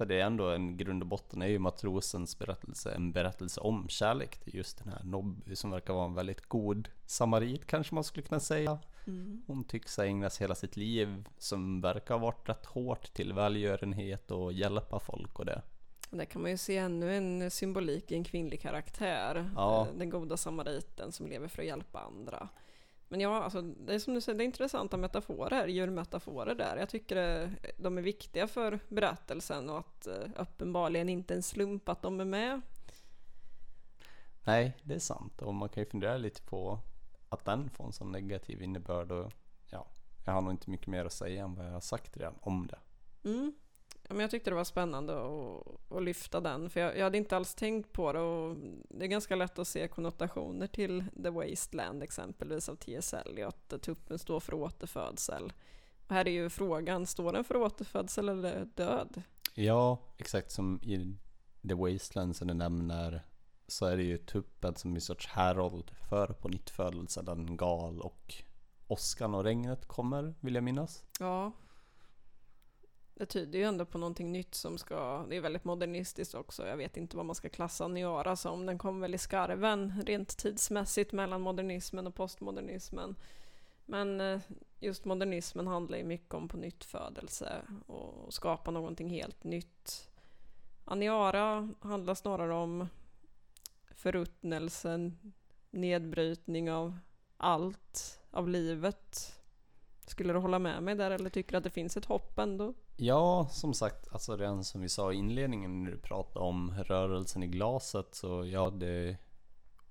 [0.00, 3.88] För det är ändå en grund och botten är ju matrosens berättelse en berättelse om
[3.88, 8.04] kärlek till just den här Nobby som verkar vara en väldigt god samarit kanske man
[8.04, 8.78] skulle kunna säga.
[9.06, 9.42] Mm.
[9.46, 14.30] Hon tycks ha ägnat hela sitt liv som verkar ha varit rätt hårt till välgörenhet
[14.30, 15.62] och hjälpa folk och det.
[16.10, 19.50] Där kan man ju se ännu en symbolik i en kvinnlig karaktär.
[19.56, 19.86] Ja.
[19.98, 22.48] Den goda samariten som lever för att hjälpa andra.
[23.12, 26.76] Men ja, alltså, det är som du säger, det är intressanta metaforer, djurmetaforer där.
[26.76, 32.02] Jag tycker de är viktiga för berättelsen och att eh, uppenbarligen inte en slump att
[32.02, 32.60] de är med.
[34.44, 35.42] Nej, det är sant.
[35.42, 36.78] Och man kan ju fundera lite på
[37.28, 39.12] att den får en sån negativ innebörd.
[39.12, 39.32] Och,
[39.70, 39.86] ja,
[40.24, 42.66] jag har nog inte mycket mer att säga än vad jag har sagt redan om
[42.66, 42.78] det.
[43.28, 43.54] Mm
[44.10, 47.36] men jag tyckte det var spännande att, att lyfta den, för jag, jag, hade inte
[47.36, 48.56] alls tänkt på det och
[48.88, 53.14] det är ganska lätt att se konnotationer till The Wasteland exempelvis av T.S.
[53.14, 55.52] Eliot, tuppen står för återfödsel.
[56.06, 59.22] Och här är ju frågan, står den för återfödsel eller död?
[59.54, 61.16] Ja, exakt som i
[61.68, 63.22] The Wasteland som du nämner
[63.66, 68.00] så är det ju tuppen som är sorts härold för på nytt födelse, den gal
[68.00, 68.34] och
[68.86, 71.04] åskan och regnet kommer, vill jag minnas.
[71.20, 71.52] Ja,
[73.20, 76.66] det tyder ju ändå på någonting nytt som ska, det är väldigt modernistiskt också.
[76.66, 78.66] Jag vet inte vad man ska klassa Niara som.
[78.66, 83.16] Den kom väl i skarven rent tidsmässigt mellan modernismen och postmodernismen.
[83.86, 84.40] Men eh,
[84.78, 90.10] just modernismen handlar ju mycket om på nytt födelse och skapa någonting helt nytt.
[90.84, 92.88] Aniara handlar snarare om
[93.94, 95.32] förruttnelsen,
[95.70, 96.98] nedbrytning av
[97.36, 99.36] allt, av livet.
[100.06, 102.74] Skulle du hålla med mig där eller tycker du att det finns ett hopp ändå?
[103.02, 107.42] Ja, som sagt, alltså redan som vi sa i inledningen när du pratade om rörelsen
[107.42, 109.16] i glaset så ja, det är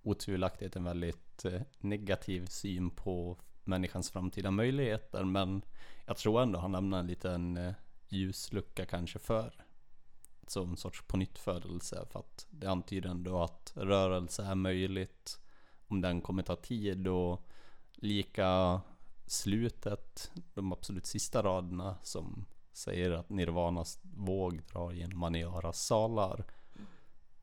[0.02, 5.24] otvivelaktigt en väldigt eh, negativ syn på människans framtida möjligheter.
[5.24, 5.62] Men
[6.06, 7.74] jag tror ändå han lämnar en liten eh,
[8.10, 9.66] ljuslucka kanske för
[10.48, 15.40] som en sorts pånyttfödelse för att det antyder ändå att rörelse är möjligt
[15.88, 17.48] om den kommer ta tid och
[17.94, 18.82] lika
[19.26, 22.46] slutet, de absolut sista raderna som
[22.80, 26.46] säger att Nirvanas våg drar genom Aniaras salar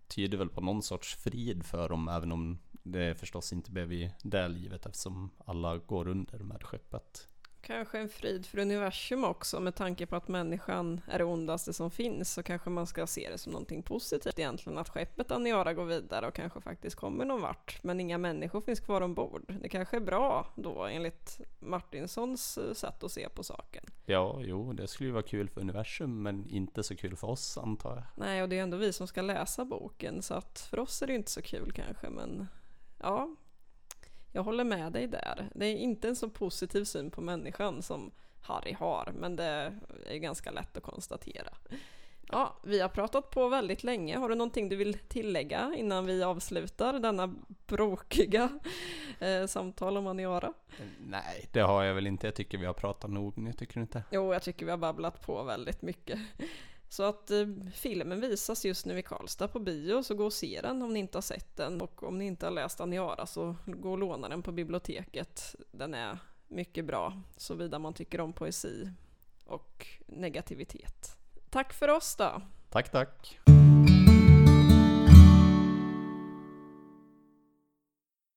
[0.08, 4.12] tyder väl på någon sorts frid för dem även om det förstås inte blev i
[4.22, 7.28] det livet eftersom alla går under med skeppet.
[7.66, 11.90] Kanske en frid för universum också med tanke på att människan är det ondaste som
[11.90, 15.84] finns så kanske man ska se det som någonting positivt egentligen att skeppet Aniara går
[15.84, 19.54] vidare och kanske faktiskt kommer någon vart men inga människor finns kvar ombord.
[19.62, 23.84] Det kanske är bra då enligt Martinsons eh, sätt att se på saken.
[24.04, 27.58] Ja, jo, det skulle ju vara kul för universum men inte så kul för oss
[27.58, 28.04] antar jag.
[28.16, 31.06] Nej, och det är ändå vi som ska läsa boken så att för oss är
[31.06, 32.46] det inte så kul kanske men
[32.98, 33.36] ja,
[34.36, 35.48] jag håller med dig där.
[35.54, 38.10] Det är inte en så positiv syn på människan som
[38.42, 39.72] Harry har, men det
[40.06, 41.54] är ganska lätt att konstatera.
[42.32, 44.18] Ja, vi har pratat på väldigt länge.
[44.18, 47.34] Har du någonting du vill tillägga innan vi avslutar denna
[47.66, 48.50] bråkiga
[49.18, 50.52] eh, samtal om Aniara?
[50.98, 52.26] Nej, det har jag väl inte.
[52.26, 54.02] Jag tycker vi har pratat nog nu, tycker du inte?
[54.10, 56.18] Jo, jag tycker vi har babblat på väldigt mycket.
[56.96, 60.60] Så att eh, filmen visas just nu i Karlstad på bio, så gå och se
[60.62, 61.80] den om ni inte har sett den.
[61.80, 65.54] Och om ni inte har läst Aniara så gå och låna den på biblioteket.
[65.70, 66.18] Den är
[66.48, 68.90] mycket bra, såvida man tycker om poesi
[69.44, 71.18] och negativitet.
[71.50, 72.42] Tack för oss då!
[72.70, 73.38] Tack, tack!